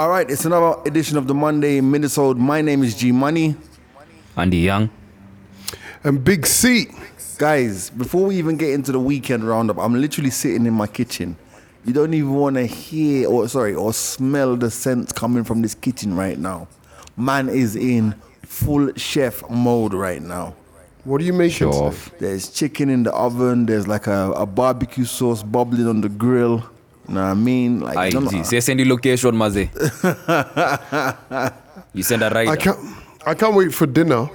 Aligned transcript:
All 0.00 0.08
right, 0.08 0.30
it's 0.30 0.46
another 0.46 0.80
edition 0.86 1.18
of 1.18 1.26
the 1.26 1.34
Monday 1.34 1.78
Minisode. 1.82 2.38
My 2.38 2.62
name 2.62 2.82
is 2.82 2.96
G 2.96 3.12
Money. 3.12 3.54
Andy 4.34 4.56
Young. 4.56 4.88
And 6.02 6.24
Big 6.24 6.46
C. 6.46 6.86
Guys, 7.36 7.90
before 7.90 8.24
we 8.24 8.36
even 8.36 8.56
get 8.56 8.70
into 8.70 8.92
the 8.92 8.98
weekend 8.98 9.44
roundup, 9.44 9.76
I'm 9.76 10.00
literally 10.00 10.30
sitting 10.30 10.64
in 10.64 10.72
my 10.72 10.86
kitchen. 10.86 11.36
You 11.84 11.92
don't 11.92 12.14
even 12.14 12.32
want 12.32 12.56
to 12.56 12.64
hear 12.64 13.28
or 13.28 13.46
sorry 13.46 13.74
or 13.74 13.92
smell 13.92 14.56
the 14.56 14.70
scent 14.70 15.14
coming 15.14 15.44
from 15.44 15.60
this 15.60 15.74
kitchen 15.74 16.16
right 16.16 16.38
now. 16.38 16.66
Man 17.18 17.50
is 17.50 17.76
in 17.76 18.14
full 18.46 18.94
chef 18.94 19.42
mode 19.50 19.92
right 19.92 20.22
now. 20.22 20.54
What 21.04 21.20
are 21.20 21.24
you 21.24 21.34
making? 21.34 21.58
Show 21.58 21.72
today? 21.72 21.84
off. 21.84 22.10
There's 22.18 22.48
chicken 22.48 22.88
in 22.88 23.02
the 23.02 23.12
oven. 23.12 23.66
There's 23.66 23.86
like 23.86 24.06
a, 24.06 24.32
a 24.32 24.46
barbecue 24.46 25.04
sauce 25.04 25.42
bubbling 25.42 25.86
on 25.86 26.00
the 26.00 26.08
grill. 26.08 26.64
You 27.10 27.16
know 27.16 27.22
what 27.24 27.30
I 27.30 27.34
mean? 27.34 27.80
Like, 27.80 27.96
I, 27.98 28.08
no, 28.10 28.20
no, 28.20 28.30
G. 28.30 28.44
Say 28.44 28.60
send 28.60 28.78
the 28.78 28.84
location, 28.84 29.36
maze. 29.36 29.56
you 31.92 32.02
send 32.04 32.22
a 32.22 32.26
I 32.26 32.32
rider. 32.32 32.56
can't. 32.56 32.78
I 33.26 33.34
can't 33.34 33.54
wait 33.54 33.74
for 33.74 33.86
dinner. 33.86 34.28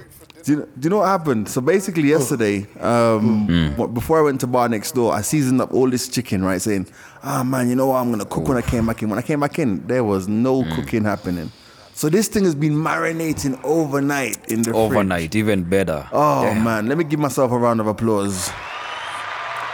Do 0.44 0.52
you, 0.52 0.68
do 0.78 0.86
you 0.86 0.90
know 0.90 0.98
what 0.98 1.06
happened? 1.08 1.48
So 1.48 1.60
basically, 1.60 2.08
yesterday, 2.10 2.66
um, 2.80 3.74
what- 3.76 3.94
before 3.94 4.18
I 4.18 4.22
went 4.22 4.40
to 4.42 4.46
bar 4.46 4.68
next 4.68 4.92
door, 4.92 5.12
I 5.14 5.22
seasoned 5.22 5.60
up 5.60 5.72
all 5.72 5.88
this 5.90 6.06
chicken, 6.08 6.44
right? 6.44 6.60
Saying, 6.62 6.86
"Ah, 7.24 7.42
man, 7.42 7.68
you 7.68 7.74
know 7.76 7.86
what? 7.86 7.96
I'm 7.96 8.10
gonna 8.10 8.26
cook 8.26 8.46
when 8.46 8.58
I 8.58 8.62
came 8.62 8.86
back 8.86 9.02
in." 9.02 9.08
When 9.08 9.18
I 9.18 9.22
came 9.22 9.40
back 9.40 9.58
in, 9.58 9.84
there 9.86 10.04
was 10.04 10.28
no 10.28 10.62
cooking 10.76 11.04
happening. 11.04 11.50
So 11.94 12.10
this 12.10 12.28
thing 12.28 12.44
has 12.44 12.54
been 12.54 12.74
marinating 12.74 13.58
overnight 13.64 14.36
in 14.52 14.58
the 14.58 14.64
fridge. 14.70 14.76
Overnight, 14.76 15.34
even 15.34 15.64
better. 15.64 16.06
Oh 16.12 16.42
Damn. 16.42 16.62
man, 16.62 16.86
let 16.88 16.98
me 16.98 17.04
give 17.04 17.18
myself 17.18 17.50
a 17.52 17.58
round 17.58 17.80
of 17.80 17.86
applause. 17.86 18.50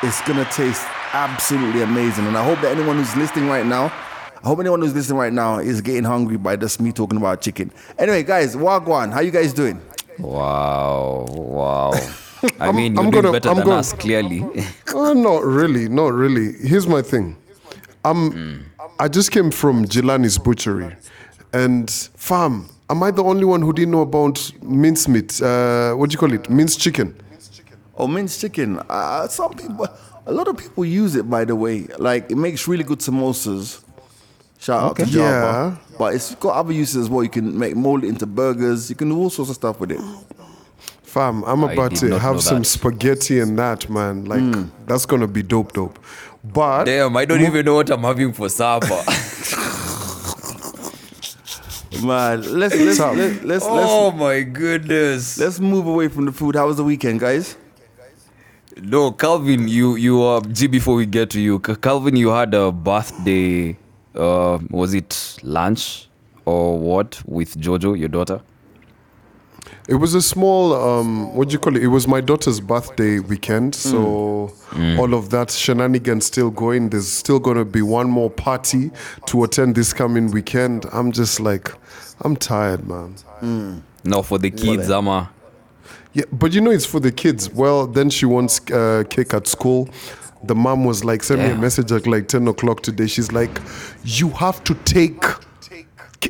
It's 0.05 0.21
gonna 0.23 0.45
taste 0.47 0.83
absolutely 1.13 1.83
amazing, 1.83 2.27
and 2.27 2.37
I 2.37 2.45
hope 2.45 2.61
that 2.61 2.77
anyone 2.77 2.97
who's 2.97 3.15
listening 3.17 3.49
right 3.49 3.67
now, 3.67 3.87
I 3.87 4.49
hope 4.49 4.59
anyone 4.61 4.81
who's 4.81 4.95
listening 4.95 5.19
right 5.19 5.33
now 5.33 5.59
is 5.59 5.81
getting 5.81 6.05
hungry 6.05 6.37
by 6.37 6.57
just 6.57 6.81
me 6.81 6.93
talking 6.93 7.17
about 7.19 7.41
chicken. 7.41 7.71
Anyway, 7.99 8.23
guys, 8.23 8.57
Wagwan, 8.57 9.13
how 9.13 9.21
you 9.21 9.31
guys 9.31 9.53
doing? 9.53 9.81
Wow, 10.19 11.27
wow. 11.29 11.91
I 12.61 12.67
I'm- 12.67 12.77
mean, 12.77 12.95
you're 12.95 13.05
I'm 13.05 13.11
doing 13.11 13.23
gonna- 13.23 13.33
better 13.33 13.49
I'm 13.51 13.57
than 13.57 13.67
gonna- 13.67 13.79
us, 13.79 13.93
clearly. 13.93 14.45
Uh, 14.95 15.15
not 15.15 15.43
really. 15.43 15.89
Not 15.89 16.13
really. 16.13 16.53
Here's 16.69 16.87
my 16.87 17.01
thing. 17.01 17.35
I'm. 18.05 18.67
I 19.01 19.09
just 19.09 19.31
came 19.33 19.51
from 19.51 19.87
Jilani's 19.87 20.37
butchery, 20.39 20.95
and 21.55 21.91
fam, 21.91 22.69
am 22.91 23.03
I 23.03 23.11
the 23.11 23.25
only 23.25 23.47
one 23.47 23.63
who 23.63 23.73
didn't 23.73 23.93
know 23.93 24.03
about 24.03 24.53
mincemeat? 24.63 25.41
Uh, 25.41 25.95
what 25.95 26.11
do 26.11 26.15
you 26.15 26.19
call 26.19 26.33
it? 26.35 26.51
Minced 26.51 26.79
chicken. 26.79 27.15
Oh, 27.97 28.07
minced 28.07 28.39
chicken. 28.43 28.81
Uh, 28.89 29.27
some 29.29 29.55
people, 29.55 29.89
a 30.27 30.33
lot 30.33 30.49
of 30.49 30.57
people 30.57 30.85
use 30.85 31.15
it. 31.17 31.29
By 31.29 31.45
the 31.45 31.57
way, 31.57 31.87
like 31.99 32.31
it 32.31 32.37
makes 32.37 32.69
really 32.69 32.85
good 32.85 33.01
samosas. 33.01 33.83
Shout 34.59 34.83
out 34.83 34.97
to 34.97 35.07
Java. 35.07 35.77
Yeah. 35.81 35.97
But 35.99 36.15
it's 36.15 36.35
got 36.37 36.55
other 36.55 36.73
uses 36.73 36.97
as 36.97 37.11
well. 37.11 37.25
You 37.25 37.31
can 37.31 37.59
make 37.59 37.75
mold 37.75 38.05
it 38.05 38.09
into 38.09 38.27
burgers. 38.27 38.89
You 38.89 38.97
can 38.97 39.09
do 39.09 39.19
all 39.19 39.31
sorts 39.31 39.51
of 39.51 39.57
stuff 39.57 39.81
with 39.81 39.91
it. 39.91 40.01
Fam, 41.03 41.43
I'm 41.45 41.65
I 41.65 41.73
about 41.73 41.97
to 41.97 42.19
have 42.19 42.41
some 42.41 42.61
that. 42.61 42.65
spaghetti 42.65 43.41
and 43.41 43.59
that, 43.59 43.91
man. 43.91 44.25
Like 44.25 44.41
hmm. 44.41 44.65
that's 44.87 45.05
gonna 45.05 45.29
be 45.29 45.43
dope, 45.43 45.73
dope. 45.73 45.99
But 46.45 46.85
Damn, 46.85 47.17
I 47.17 47.25
don't 47.25 47.43
even 47.43 47.65
know 47.65 47.75
what 47.75 47.91
I'm 47.91 48.03
having 48.03 48.33
for 48.33 48.49
supper. 48.49 48.87
Man, 52.03 52.41
let's 52.59 52.75
let's 52.75 52.99
let's 52.99 53.45
let's, 53.45 53.65
oh 53.65 54.09
let's 54.09 54.19
my 54.19 54.41
goodness. 54.43 55.39
let's 55.39 55.61
move 55.61 55.87
away 55.87 56.09
from 56.09 56.25
the 56.25 56.33
food. 56.33 56.57
How 56.57 56.67
was 56.67 56.77
the 56.79 56.85
weekend, 56.85 57.21
guys? 57.21 57.57
No, 58.81 59.13
Calvin, 59.13 59.69
you 59.69 59.97
you 59.97 60.23
uh, 60.23 60.41
G. 60.41 60.67
Before 60.67 60.95
we 60.95 61.07
get 61.07 61.31
to 61.31 61.41
you, 61.41 61.59
Ca- 61.59 61.75
Calvin, 61.77 62.17
you 62.17 62.31
had 62.31 62.55
a 62.55 62.73
birthday. 62.73 63.77
Uh, 64.15 64.59
was 64.71 64.93
it 64.95 65.39
lunch 65.43 66.09
or 66.45 66.79
what 66.79 67.23
with 67.27 67.57
Jojo, 67.61 67.99
your 67.99 68.09
daughter? 68.09 68.41
It 69.89 69.95
was 69.97 70.15
a 70.15 70.23
small, 70.23 70.75
um, 70.75 71.35
what 71.35 71.49
do 71.49 71.53
you 71.55 71.59
call 71.59 71.77
it? 71.77 71.83
It 71.83 71.89
was 71.89 72.07
my 72.07 72.21
daughter's 72.21 72.61
birthday 72.61 73.19
weekend, 73.19 73.75
so 73.75 74.53
all 74.99 75.15
of 75.15 75.31
that 75.31 75.51
shenanigans 75.51 76.27
still 76.27 76.51
going. 76.51 76.91
There's 76.91 77.09
still 77.09 77.39
gonna 77.41 77.65
be 77.65 77.83
one 77.83 78.09
more 78.09 78.31
party 78.31 78.91
to 79.27 79.45
attend 79.45 79.75
this 79.75 79.93
coming 79.93 80.31
weekend. 80.31 80.87
I'm 80.93 81.11
just 81.13 81.41
like, 81.41 81.73
I'm 82.23 82.37
tired, 82.37 82.87
man. 82.87 83.15
No, 84.05 84.23
for 84.23 84.39
the 84.39 84.51
kids, 84.51 84.91
Ama. 84.91 85.31
Yeah, 86.15 86.25
but 86.33 86.53
you 86.53 86.61
know 86.61 86.71
it's 86.71 86.85
for 86.85 87.01
the 87.01 87.11
kids. 87.13 87.51
Well, 87.51 87.87
then 87.87 88.11
she 88.11 88.27
wants 88.27 88.61
uh, 88.71 89.05
cake 89.09 89.33
at 89.35 89.47
school. 89.47 89.89
The 90.45 90.55
mom 90.55 90.85
was 90.85 91.05
like, 91.05 91.23
send 91.23 91.41
me 91.43 91.51
a 91.51 91.57
message 91.57 91.93
at 91.93 92.07
like 92.07 92.29
10 92.29 92.49
o'clock 92.49 92.83
today. 92.83 93.07
She's 93.07 93.33
like, 93.33 93.51
you 94.05 94.29
have 94.31 94.63
to 94.65 94.75
take 94.75 95.25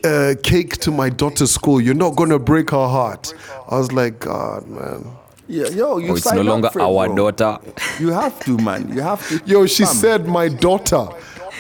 uh, 0.05 0.35
cake 0.43 0.77
to 0.79 0.91
my 0.91 1.09
daughter's 1.09 1.51
school. 1.51 1.81
You're 1.81 1.95
not 1.95 2.15
gonna 2.17 2.39
break 2.39 2.71
her 2.71 2.89
heart. 2.89 3.35
I 3.71 3.79
was 3.79 3.91
like, 3.93 4.21
God, 4.21 4.67
man. 4.69 5.07
Yeah, 5.49 5.69
yo, 5.69 5.99
you 5.99 6.13
Oh, 6.13 6.17
it's 6.17 6.33
no 6.33 6.43
longer 6.43 6.69
it, 6.69 6.77
our 6.77 7.09
bro. 7.09 7.31
daughter. 7.31 7.59
You 7.99 8.11
have 8.11 8.39
to, 8.45 8.57
man. 8.59 8.93
You 8.95 9.01
have 9.03 9.27
to. 9.29 9.41
Yo, 9.45 9.67
she 9.67 9.85
Fam, 9.85 9.95
said 9.95 10.27
my 10.29 10.49
daughter. 10.49 11.09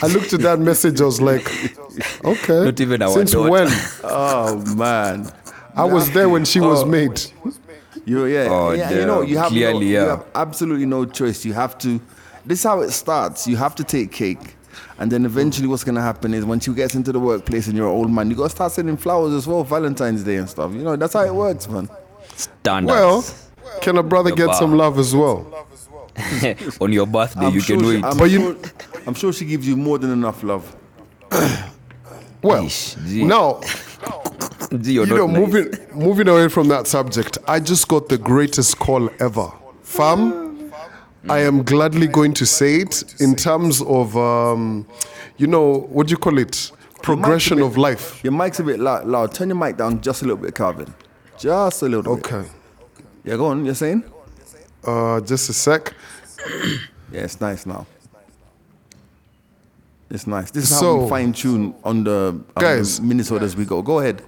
I 0.00 0.06
looked 0.06 0.32
at 0.32 0.40
that 0.40 0.58
message. 0.60 1.00
I 1.00 1.04
was 1.04 1.20
like, 1.20 1.46
okay. 2.24 2.64
Not 2.64 2.80
even 2.80 3.02
our 3.02 3.10
Since 3.12 3.32
daughter. 3.32 3.50
when? 3.50 3.68
Oh 4.04 4.56
man. 4.76 5.30
I 5.74 5.84
was 5.84 6.10
there 6.12 6.28
when 6.28 6.44
she 6.44 6.60
was 6.60 6.84
made. 6.84 7.20
You 8.04 8.26
yeah, 8.26 8.48
Oh, 8.50 8.72
yeah 8.72 8.90
you 8.90 9.06
know 9.06 9.20
you 9.22 9.38
have, 9.38 9.52
no, 9.52 9.56
Clearly, 9.58 9.88
you 9.90 9.96
have 9.98 10.26
absolutely 10.34 10.86
no 10.86 11.04
choice. 11.04 11.44
You 11.44 11.52
have 11.52 11.78
to. 11.78 12.00
This 12.44 12.58
is 12.58 12.64
how 12.64 12.80
it 12.80 12.90
starts. 12.90 13.46
You 13.46 13.56
have 13.56 13.74
to 13.76 13.84
take 13.84 14.10
cake, 14.10 14.56
and 14.98 15.10
then 15.12 15.24
eventually, 15.24 15.68
what's 15.68 15.84
gonna 15.84 16.02
happen 16.02 16.34
is 16.34 16.44
once 16.44 16.66
you 16.66 16.74
get 16.74 16.94
into 16.96 17.12
the 17.12 17.20
workplace 17.20 17.68
and 17.68 17.76
you're 17.76 17.86
an 17.86 17.92
old 17.94 18.10
man, 18.10 18.28
you 18.30 18.36
gotta 18.36 18.50
start 18.50 18.72
sending 18.72 18.96
flowers 18.96 19.32
as 19.34 19.46
well, 19.46 19.62
Valentine's 19.62 20.24
Day 20.24 20.36
and 20.36 20.48
stuff. 20.50 20.72
You 20.72 20.82
know 20.82 20.96
that's 20.96 21.12
how 21.14 21.24
it 21.24 21.34
works, 21.34 21.68
man. 21.68 21.88
Standards. 22.34 22.90
Well, 22.92 23.24
can 23.80 23.96
a 23.98 24.02
brother 24.02 24.30
The 24.30 24.36
get 24.36 24.46
bar. 24.46 24.54
some 24.56 24.76
love 24.76 24.98
as 24.98 25.14
well? 25.14 25.66
on 26.80 26.92
your 26.92 27.06
birthday, 27.06 27.46
I'm 27.46 27.54
you 27.54 27.60
sure 27.60 27.76
can 27.76 27.86
she, 27.86 27.94
wait. 27.96 28.04
I'm, 28.04 28.18
But 28.18 28.30
you- 28.30 28.38
sure, 28.40 28.56
I'm 29.06 29.14
sure 29.14 29.32
she 29.32 29.44
gives 29.44 29.66
you 29.66 29.76
more 29.76 29.98
than 29.98 30.10
enough 30.10 30.42
love. 30.42 30.76
Well, 32.42 32.66
Ish, 32.66 32.96
now 32.96 33.60
Gee, 34.80 34.92
you're 34.94 35.06
you 35.06 35.14
know, 35.14 35.26
not 35.26 35.32
nice. 35.32 35.40
moving 35.52 35.78
moving 35.94 36.28
away 36.28 36.48
from 36.48 36.68
that 36.68 36.86
subject, 36.86 37.38
I 37.46 37.60
just 37.60 37.88
got 37.88 38.08
the 38.08 38.18
greatest 38.18 38.78
call 38.78 39.10
ever, 39.20 39.50
fam. 39.82 40.72
I 41.28 41.38
am 41.40 41.62
gladly 41.62 42.08
going 42.08 42.34
to 42.34 42.44
say 42.46 42.76
it 42.78 43.14
in 43.20 43.36
terms 43.36 43.80
of, 43.82 44.16
um, 44.16 44.86
you 45.36 45.46
know, 45.46 45.86
what 45.90 46.08
do 46.08 46.10
you 46.12 46.16
call 46.16 46.36
it? 46.38 46.72
Progression 47.02 47.58
bit- 47.58 47.66
of 47.66 47.76
life. 47.76 48.20
Your 48.24 48.32
mic's 48.32 48.58
a 48.58 48.64
bit 48.64 48.80
loud. 48.80 49.06
loud. 49.06 49.32
Turn 49.32 49.48
your 49.48 49.56
mic 49.56 49.76
down 49.76 50.00
just 50.00 50.22
a 50.22 50.24
little 50.24 50.42
bit, 50.42 50.54
Calvin. 50.56 50.92
Just 51.38 51.82
a 51.82 51.86
little 51.88 52.16
bit. 52.16 52.24
Okay, 52.32 52.48
Yeah, 53.24 53.36
go 53.36 53.46
on. 53.46 53.64
You're 53.64 53.74
saying? 53.76 54.02
uh, 54.84 55.20
just 55.20 55.48
a 55.48 55.52
sec. 55.52 55.94
Yeah, 57.12 57.20
it's 57.22 57.40
nice 57.40 57.66
now. 57.66 57.86
It's 60.10 60.26
nice. 60.26 60.50
This 60.50 60.64
is 60.64 60.70
how 60.72 60.80
So- 60.80 61.02
we 61.04 61.08
fine 61.08 61.32
tune 61.32 61.74
on 61.84 62.04
the, 62.04 62.40
on 62.56 62.60
Guys. 62.60 62.98
the 63.00 63.06
Minisode 63.06 63.42
as 63.42 63.54
we 63.56 63.64
go. 63.64 63.80
Go 63.82 64.00
ahead. 64.00 64.22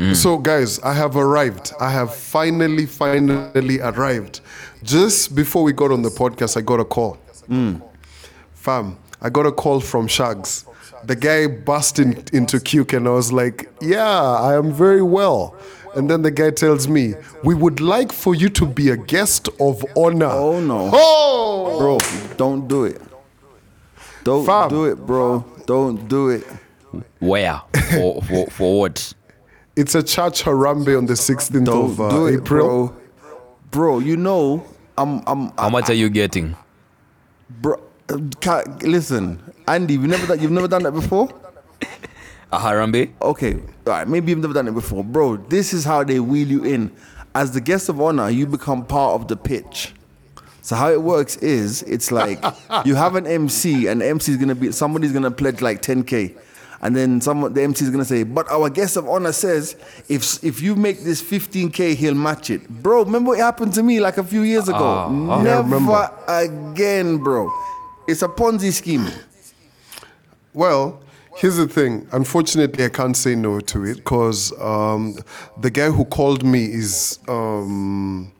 Mm. 0.00 0.16
So, 0.16 0.38
guys, 0.38 0.78
I 0.78 0.94
have 0.94 1.14
arrived. 1.14 1.74
I 1.78 1.90
have 1.90 2.14
finally, 2.14 2.86
finally 2.86 3.80
arrived. 3.80 4.40
Just 4.82 5.34
before 5.34 5.62
we 5.62 5.74
got 5.74 5.92
on 5.92 6.00
the 6.00 6.08
podcast, 6.08 6.56
I 6.56 6.62
got 6.62 6.80
a 6.80 6.86
call. 6.86 7.18
Mm. 7.50 7.82
Fam, 8.54 8.96
I 9.20 9.28
got 9.28 9.44
a 9.44 9.52
call 9.52 9.78
from 9.78 10.06
Shags. 10.06 10.64
The 11.04 11.16
guy 11.16 11.48
busted 11.48 12.30
in, 12.32 12.38
into 12.38 12.56
Cuke, 12.56 12.96
and 12.96 13.06
I 13.06 13.10
was 13.10 13.30
like, 13.30 13.68
Yeah, 13.82 14.10
I 14.10 14.54
am 14.56 14.72
very 14.72 15.02
well. 15.02 15.54
And 15.94 16.08
then 16.08 16.22
the 16.22 16.30
guy 16.30 16.50
tells 16.50 16.88
me, 16.88 17.12
We 17.44 17.54
would 17.54 17.82
like 17.82 18.10
for 18.10 18.34
you 18.34 18.48
to 18.48 18.64
be 18.64 18.88
a 18.88 18.96
guest 18.96 19.50
of 19.60 19.84
honor. 19.98 20.30
Oh, 20.32 20.60
no. 20.60 20.88
Oh! 20.94 21.78
Bro, 21.78 21.98
don't 22.38 22.66
do 22.66 22.84
it. 22.84 23.02
Don't 24.24 24.46
Fam. 24.46 24.70
do 24.70 24.86
it, 24.86 24.96
bro. 24.96 25.44
Don't 25.66 26.08
do 26.08 26.30
it. 26.30 26.46
Where? 27.18 27.60
For, 27.90 28.22
for, 28.22 28.46
for 28.50 28.80
what? 28.80 29.14
It's 29.80 29.94
a 29.94 30.02
church 30.02 30.42
harambe 30.44 30.96
on 30.98 31.06
the 31.06 31.14
16th 31.14 31.64
Don't 31.64 31.92
of 31.92 32.00
uh, 32.00 32.10
do 32.10 32.26
it, 32.26 32.34
April. 32.42 32.88
bro. 32.88 32.96
Bro, 33.70 33.98
you 34.00 34.16
know, 34.18 34.62
I'm, 34.98 35.22
I'm, 35.26 35.52
How 35.56 35.70
much 35.70 35.88
are 35.88 35.94
you 35.94 36.10
getting? 36.10 36.54
bro. 37.48 37.80
uh, 38.10 38.62
Listen, 38.82 39.40
Andy, 39.66 39.94
you've 39.94 40.02
never 40.04 40.26
done, 40.26 40.38
you've 40.40 40.50
never 40.50 40.68
done 40.68 40.82
that 40.82 40.92
before. 40.92 41.30
A 42.52 42.58
Harambe? 42.58 43.10
Okay, 43.22 43.54
all 43.54 43.60
right, 43.94 44.06
maybe 44.06 44.30
you've 44.32 44.40
never 44.40 44.52
done 44.52 44.68
it 44.68 44.74
before, 44.74 45.02
bro. 45.02 45.36
This 45.38 45.72
is 45.72 45.82
how 45.84 46.04
they 46.04 46.20
wheel 46.20 46.46
you 46.48 46.62
in. 46.64 46.92
As 47.34 47.52
the 47.52 47.60
guest 47.62 47.88
of 47.88 48.00
honor, 48.02 48.28
you 48.28 48.46
become 48.46 48.84
part 48.84 49.18
of 49.18 49.28
the 49.28 49.36
pitch. 49.36 49.94
So 50.60 50.76
how 50.76 50.90
it 50.90 51.00
works 51.00 51.36
is, 51.38 51.82
it's 51.84 52.10
like 52.12 52.44
you 52.84 52.96
have 52.96 53.14
an 53.16 53.26
MC, 53.26 53.86
and 53.86 54.02
the 54.02 54.08
MC 54.08 54.32
is 54.32 54.36
gonna 54.38 54.54
be 54.56 54.72
somebody's 54.72 55.12
gonna 55.12 55.30
pledge 55.30 55.62
like 55.62 55.80
10k, 55.80 56.36
and 56.82 56.96
then 56.96 57.20
someone 57.20 57.52
the 57.52 57.62
MC 57.62 57.84
is 57.84 57.90
gonna 57.90 58.04
say, 58.04 58.22
"But 58.22 58.50
our 58.50 58.70
guest 58.70 58.96
of 58.96 59.08
honor 59.08 59.32
says 59.32 59.76
if 60.08 60.42
if 60.42 60.62
you 60.62 60.74
make 60.76 61.04
this 61.04 61.22
15k, 61.22 61.94
he'll 61.94 62.14
match 62.14 62.50
it." 62.50 62.68
Bro, 62.68 63.04
remember 63.04 63.30
what 63.30 63.38
happened 63.38 63.74
to 63.74 63.82
me 63.82 64.00
like 64.00 64.18
a 64.18 64.24
few 64.24 64.42
years 64.42 64.68
ago? 64.68 65.08
Yeah, 65.10 65.42
Never 65.42 65.62
remember. 65.62 66.10
again, 66.28 67.18
bro. 67.18 67.50
It's 68.08 68.22
a 68.22 68.28
Ponzi 68.28 68.72
scheme. 68.72 69.06
Well, 70.52 71.00
Here's 71.36 71.56
the 71.56 71.68
thing. 71.68 72.06
Unfortunately, 72.12 72.84
I 72.84 72.88
can't 72.90 73.16
say 73.16 73.34
no 73.34 73.60
to 73.60 73.84
it 73.84 73.96
because 73.98 74.52
um, 74.60 75.16
the 75.58 75.70
guy 75.70 75.88
who 75.88 76.04
called 76.04 76.44
me 76.44 76.64
is 76.66 77.18
um, 77.28 78.30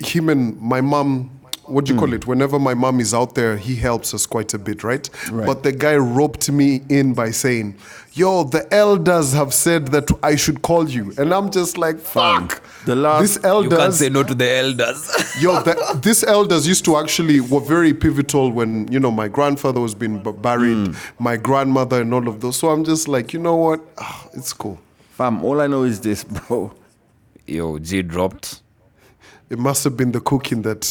him 0.00 0.28
and 0.28 0.60
my 0.60 0.80
mom. 0.80 1.39
What 1.70 1.84
do 1.86 1.94
you 1.94 1.98
call 1.98 2.12
it? 2.12 2.26
Whenever 2.26 2.58
my 2.58 2.74
mom 2.74 3.00
is 3.00 3.14
out 3.14 3.34
there, 3.34 3.56
he 3.56 3.76
helps 3.76 4.12
us 4.12 4.26
quite 4.26 4.52
a 4.54 4.58
bit, 4.58 4.82
right? 4.82 5.08
Right. 5.30 5.46
But 5.46 5.62
the 5.62 5.72
guy 5.72 5.96
roped 5.96 6.50
me 6.50 6.82
in 6.88 7.14
by 7.14 7.30
saying, 7.30 7.76
"Yo, 8.14 8.44
the 8.44 8.66
elders 8.74 9.32
have 9.32 9.54
said 9.54 9.88
that 9.88 10.10
I 10.22 10.36
should 10.36 10.62
call 10.62 10.88
you," 10.88 11.12
and 11.18 11.32
I'm 11.32 11.50
just 11.50 11.78
like, 11.78 11.98
"Fuck!" 12.00 12.60
the 12.86 12.96
last- 12.96 13.22
this 13.22 13.34
You 13.36 13.42
can't 13.42 13.72
elders, 13.72 13.96
say 13.98 14.08
no 14.08 14.22
to 14.24 14.34
the 14.34 14.50
elders. 14.50 15.00
Yo, 15.40 15.62
the, 15.62 15.98
this 16.02 16.24
elders 16.24 16.66
used 16.66 16.84
to 16.86 16.96
actually 16.96 17.40
were 17.40 17.60
very 17.60 17.94
pivotal 17.94 18.50
when 18.50 18.90
you 18.92 18.98
know 19.00 19.10
my 19.12 19.28
grandfather 19.28 19.80
was 19.80 19.94
being 19.94 20.18
buried, 20.42 20.94
my 21.18 21.36
grandmother, 21.36 22.00
and 22.02 22.12
all 22.12 22.26
of 22.28 22.40
those. 22.40 22.56
So 22.56 22.70
I'm 22.70 22.84
just 22.84 23.06
like, 23.08 23.32
you 23.32 23.38
know 23.38 23.56
what? 23.56 23.80
Ah, 23.98 24.26
it's 24.34 24.52
cool. 24.52 24.78
Fam, 25.12 25.44
all 25.44 25.60
I 25.60 25.66
know 25.68 25.84
is 25.84 26.00
this, 26.00 26.24
bro. 26.48 26.72
Yo, 27.46 27.78
G 27.78 28.02
dropped. 28.02 28.62
It 29.50 29.58
must 29.58 29.82
have 29.84 29.96
been 29.96 30.12
the 30.12 30.20
cooking 30.20 30.62
that 30.62 30.82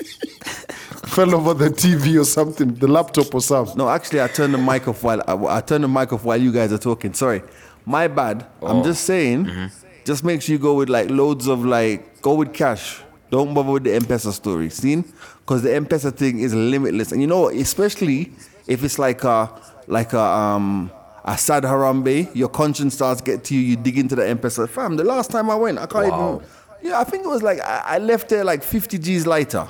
fell 1.06 1.34
over 1.34 1.54
the 1.54 1.70
TV 1.70 2.20
or 2.20 2.24
something, 2.24 2.74
the 2.74 2.86
laptop 2.88 3.34
or 3.34 3.40
something. 3.40 3.76
No, 3.76 3.88
actually, 3.88 4.22
I 4.22 4.28
turned 4.28 4.54
the 4.54 4.58
mic 4.58 4.86
off 4.88 5.02
while 5.02 5.22
I, 5.26 5.58
I 5.58 5.60
turned 5.60 5.84
the 5.84 5.88
mic 5.88 6.12
off 6.12 6.24
while 6.24 6.40
you 6.40 6.52
guys 6.52 6.72
are 6.72 6.78
talking. 6.78 7.12
Sorry, 7.14 7.42
my 7.84 8.08
bad. 8.08 8.46
I'm 8.62 8.82
just 8.82 9.04
saying. 9.04 9.70
Just 10.04 10.24
make 10.24 10.40
sure 10.42 10.54
you 10.54 10.58
go 10.58 10.74
with 10.74 10.88
like 10.88 11.10
loads 11.10 11.46
of 11.46 11.64
like 11.64 12.22
go 12.22 12.34
with 12.34 12.54
cash. 12.54 13.00
Don't 13.30 13.54
bother 13.54 13.70
with 13.70 13.84
the 13.84 13.94
M-Pesa 13.94 14.32
story, 14.32 14.68
seen? 14.70 15.04
Because 15.40 15.62
the 15.62 15.72
M-Pesa 15.74 16.12
thing 16.16 16.40
is 16.40 16.52
limitless, 16.52 17.12
and 17.12 17.20
you 17.20 17.28
know, 17.28 17.48
especially 17.48 18.32
if 18.66 18.82
it's 18.82 18.98
like 18.98 19.22
a 19.24 19.50
like 19.86 20.12
a 20.12 20.20
um 20.20 20.90
a 21.24 21.36
sad 21.36 21.64
harambe, 21.64 22.34
your 22.34 22.48
conscience 22.48 22.94
starts 22.94 23.20
get 23.20 23.44
to 23.44 23.54
you. 23.54 23.60
You 23.60 23.76
dig 23.76 23.98
into 23.98 24.16
the 24.16 24.26
M-Pesa. 24.28 24.68
Fam, 24.68 24.96
the 24.96 25.04
last 25.04 25.30
time 25.30 25.50
I 25.50 25.54
went, 25.54 25.78
I 25.78 25.86
can't 25.86 26.06
even. 26.06 26.40
Yeah, 26.82 26.98
I 26.98 27.04
think 27.04 27.24
it 27.24 27.28
was 27.28 27.42
like 27.42 27.60
I, 27.60 27.82
I 27.86 27.98
left 27.98 28.30
there 28.30 28.42
like 28.42 28.62
50 28.62 28.98
G's 28.98 29.26
later. 29.26 29.68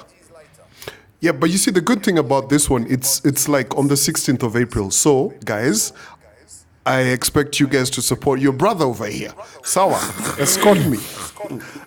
Yeah, 1.20 1.32
but 1.32 1.50
you 1.50 1.58
see, 1.58 1.70
the 1.70 1.82
good 1.82 2.02
thing 2.02 2.19
about 2.19 2.49
this 2.49 2.70
one, 2.70 2.87
it's 2.88 3.22
it's 3.25 3.49
like 3.49 3.76
on 3.76 3.88
the 3.88 3.94
16th 3.94 4.43
of 4.43 4.56
April. 4.56 4.90
So, 4.90 5.34
guys, 5.44 5.93
I 6.87 7.00
expect 7.02 7.61
you 7.61 7.69
guys 7.69 7.90
to 7.90 8.02
support 8.02 8.40
your 8.40 8.55
brother 8.55 8.87
over 8.87 9.06
here. 9.06 9.34
Sawa, 9.62 9.99
escort 10.38 10.78
me. 10.87 10.99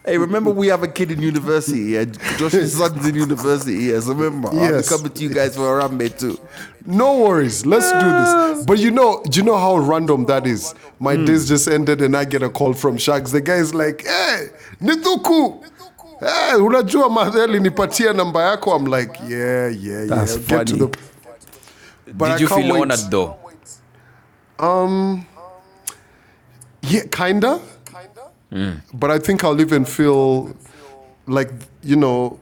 Hey, 0.05 0.19
remember 0.19 0.51
we 0.51 0.67
have 0.67 0.83
a 0.83 0.87
kid 0.87 1.09
in 1.09 1.19
university. 1.19 1.93
Yeah, 1.93 2.05
Josh's 2.37 2.73
son's 2.77 3.07
in 3.07 3.15
university. 3.15 3.85
Yes, 3.85 4.05
remember. 4.05 4.49
I'll 4.49 4.81
be 4.81 4.87
coming 4.87 5.11
to 5.11 5.23
you 5.23 5.29
guys 5.29 5.55
for 5.55 5.79
a 5.79 5.83
rambe 5.83 6.17
too. 6.19 6.39
No 6.85 7.17
worries, 7.19 7.65
let's 7.65 7.91
do 7.91 7.99
this. 7.99 8.65
But 8.65 8.79
you 8.79 8.91
know, 8.91 9.23
do 9.23 9.39
you 9.39 9.45
know 9.45 9.57
how 9.57 9.77
random 9.77 10.25
that 10.25 10.45
is? 10.45 10.75
My 10.99 11.15
hmm. 11.15 11.25
days 11.25 11.47
just 11.47 11.67
ended 11.67 12.01
and 12.01 12.15
I 12.15 12.25
get 12.25 12.43
a 12.43 12.49
call 12.49 12.73
from 12.73 12.97
Shags. 12.97 13.31
The 13.31 13.41
guy 13.41 13.55
is 13.55 13.73
like, 13.73 14.03
hey, 14.03 14.49
Nithuku. 14.79 15.63
Hey, 16.23 16.55
unajua 16.55 17.09
madheli 17.09 17.59
nipatia 17.59 18.13
namba 18.13 18.43
yako. 18.43 18.75
I'm 18.75 18.85
like, 18.87 19.19
yeah, 19.29 19.83
yeah, 19.83 20.07
That's 20.07 20.35
yeah. 20.37 20.47
Get 20.47 20.67
to 20.67 20.75
the. 20.77 20.87
But 22.13 22.27
Did 22.27 22.37
I 22.37 22.41
you 22.41 22.47
can't 22.47 22.61
feel 22.61 22.73
wait. 22.73 22.81
honored 22.81 23.09
though? 23.09 23.35
Yeah, 26.81 27.05
kinda. 27.11 27.59
But 28.93 29.11
I 29.11 29.19
think 29.19 29.43
I'll 29.43 29.59
even 29.61 29.85
feel 29.85 30.53
like 31.27 31.51
you 31.83 31.95
know, 31.95 32.39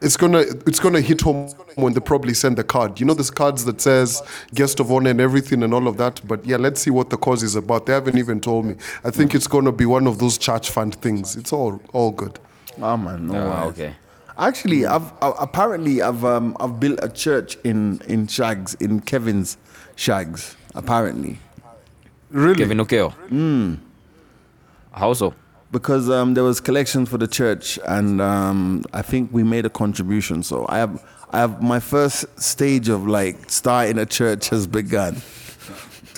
it's 0.00 0.16
gonna 0.16 0.40
it's 0.66 0.78
gonna 0.80 1.00
hit 1.00 1.20
home 1.22 1.48
when 1.76 1.92
they 1.92 2.00
probably 2.00 2.34
send 2.34 2.56
the 2.56 2.64
card. 2.64 3.00
You 3.00 3.06
know, 3.06 3.14
these 3.14 3.30
cards 3.30 3.64
that 3.64 3.80
says 3.80 4.22
guest 4.54 4.78
of 4.80 4.90
honor 4.92 5.10
and 5.10 5.20
everything 5.20 5.62
and 5.62 5.74
all 5.74 5.88
of 5.88 5.96
that. 5.96 6.20
But 6.26 6.44
yeah, 6.46 6.56
let's 6.56 6.80
see 6.80 6.90
what 6.90 7.10
the 7.10 7.16
cause 7.16 7.42
is 7.42 7.56
about. 7.56 7.86
They 7.86 7.92
haven't 7.92 8.16
even 8.18 8.40
told 8.40 8.66
me. 8.66 8.76
I 9.04 9.10
think 9.10 9.34
it's 9.34 9.46
gonna 9.48 9.72
be 9.72 9.86
one 9.86 10.06
of 10.06 10.18
those 10.18 10.38
church 10.38 10.70
fund 10.70 10.94
things. 10.96 11.36
It's 11.36 11.52
all 11.52 11.80
all 11.92 12.10
good. 12.12 12.38
Oh 12.80 12.96
man, 12.96 13.26
no 13.26 13.32
way. 13.34 13.56
okay. 13.70 13.94
Actually, 14.38 14.86
I've 14.86 15.12
I, 15.20 15.32
apparently 15.40 16.00
I've 16.00 16.24
um 16.24 16.56
I've 16.60 16.78
built 16.78 17.00
a 17.02 17.08
church 17.08 17.56
in 17.64 18.00
in 18.06 18.28
Shags 18.28 18.74
in 18.74 19.00
Kevin's 19.00 19.56
Shags. 19.96 20.56
Apparently, 20.74 21.38
Really? 22.30 22.54
Kevin 22.58 22.78
Okeo. 22.78 23.12
How 24.92 25.12
so? 25.14 25.34
Because 25.70 26.08
um 26.10 26.34
there 26.34 26.44
was 26.44 26.60
collections 26.60 27.08
for 27.08 27.18
the 27.18 27.28
church, 27.28 27.78
and 27.86 28.20
um 28.20 28.84
I 28.92 29.02
think 29.02 29.30
we 29.32 29.42
made 29.44 29.66
a 29.66 29.70
contribution. 29.70 30.42
So 30.42 30.66
I 30.68 30.78
have 30.78 31.04
I 31.30 31.38
have 31.38 31.62
my 31.62 31.80
first 31.80 32.26
stage 32.40 32.88
of 32.88 33.06
like 33.06 33.50
starting 33.50 33.98
a 33.98 34.06
church 34.06 34.48
has 34.48 34.66
begun. 34.66 35.20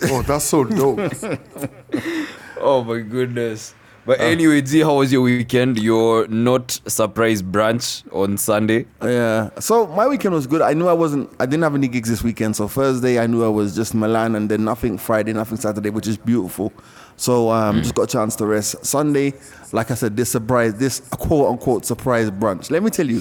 Oh, 0.04 0.22
that's 0.22 0.44
so 0.44 0.64
dope. 0.64 1.12
Oh 2.62 2.84
my 2.84 3.00
goodness. 3.00 3.74
But 4.06 4.20
anyway, 4.20 4.64
Z, 4.64 4.80
how 4.80 4.96
was 4.96 5.12
your 5.12 5.22
weekend? 5.22 5.78
Your 5.78 6.26
not 6.28 6.80
surprise 6.86 7.42
brunch 7.42 8.02
on 8.14 8.36
Sunday. 8.38 8.86
Yeah. 9.02 9.50
So 9.60 9.86
my 9.86 10.06
weekend 10.08 10.34
was 10.34 10.46
good. 10.46 10.60
I 10.62 10.72
knew 10.74 10.86
I 10.88 10.92
wasn't. 10.92 11.30
I 11.38 11.46
didn't 11.46 11.62
have 11.62 11.74
any 11.74 11.88
gigs 11.88 12.08
this 12.08 12.22
weekend. 12.22 12.56
So 12.56 12.66
Thursday, 12.66 13.18
I 13.18 13.26
knew 13.26 13.44
I 13.44 13.48
was 13.48 13.74
just 13.74 13.94
Milan, 13.94 14.34
and 14.34 14.50
then 14.50 14.64
nothing 14.64 14.98
Friday, 14.98 15.32
nothing 15.32 15.58
Saturday, 15.58 15.90
which 15.90 16.06
is 16.06 16.16
beautiful. 16.16 16.72
So 17.20 17.50
um, 17.50 17.82
just 17.82 17.94
got 17.94 18.04
a 18.04 18.06
chance 18.06 18.34
to 18.36 18.46
rest. 18.46 18.82
Sunday, 18.84 19.34
like 19.72 19.90
I 19.90 19.94
said, 19.94 20.16
this 20.16 20.30
surprise, 20.30 20.74
this 20.76 21.00
quote 21.10 21.50
unquote 21.50 21.84
surprise 21.84 22.30
brunch. 22.30 22.70
Let 22.70 22.82
me 22.82 22.88
tell 22.88 23.06
you, 23.06 23.20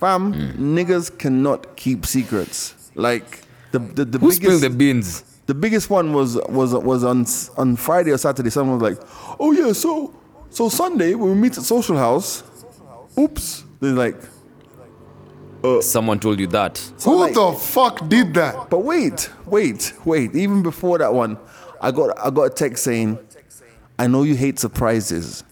fam, 0.00 0.32
niggas 0.56 1.18
cannot 1.18 1.76
keep 1.76 2.06
secrets. 2.06 2.74
Like 2.94 3.42
the 3.72 3.80
the, 3.80 4.04
the 4.06 4.18
Who 4.18 4.28
biggest 4.30 4.42
spilled 4.42 4.62
the 4.62 4.70
beans? 4.70 5.22
the 5.44 5.54
biggest 5.54 5.90
one 5.90 6.14
was 6.14 6.36
was 6.48 6.72
was 6.72 7.04
on 7.04 7.26
on 7.58 7.76
Friday 7.76 8.12
or 8.12 8.18
Saturday. 8.18 8.48
Someone 8.48 8.80
was 8.80 8.90
like, 8.96 9.08
"Oh 9.38 9.52
yeah, 9.52 9.72
so 9.74 10.14
so 10.48 10.70
Sunday 10.70 11.14
when 11.14 11.28
we 11.28 11.36
meet 11.36 11.58
at 11.58 11.64
Social 11.64 11.98
House, 11.98 12.42
oops." 13.18 13.64
They're 13.80 13.92
like, 13.92 14.16
Someone 15.82 16.18
told 16.20 16.38
you 16.40 16.46
that. 16.48 16.76
So, 16.96 17.10
Who 17.10 17.16
like- 17.18 17.34
the 17.34 17.52
fuck 17.52 18.08
did 18.08 18.32
that? 18.34 18.70
But 18.70 18.78
wait, 18.84 19.30
wait, 19.44 19.92
wait. 20.04 20.34
Even 20.34 20.62
before 20.62 20.98
that 20.98 21.12
one, 21.12 21.36
I 21.80 21.90
got 21.90 22.18
I 22.18 22.30
got 22.30 22.42
a 22.44 22.50
text 22.50 22.84
saying, 22.84 23.18
"I 23.98 24.06
know 24.06 24.22
you 24.22 24.34
hate 24.34 24.58
surprises. 24.58 25.44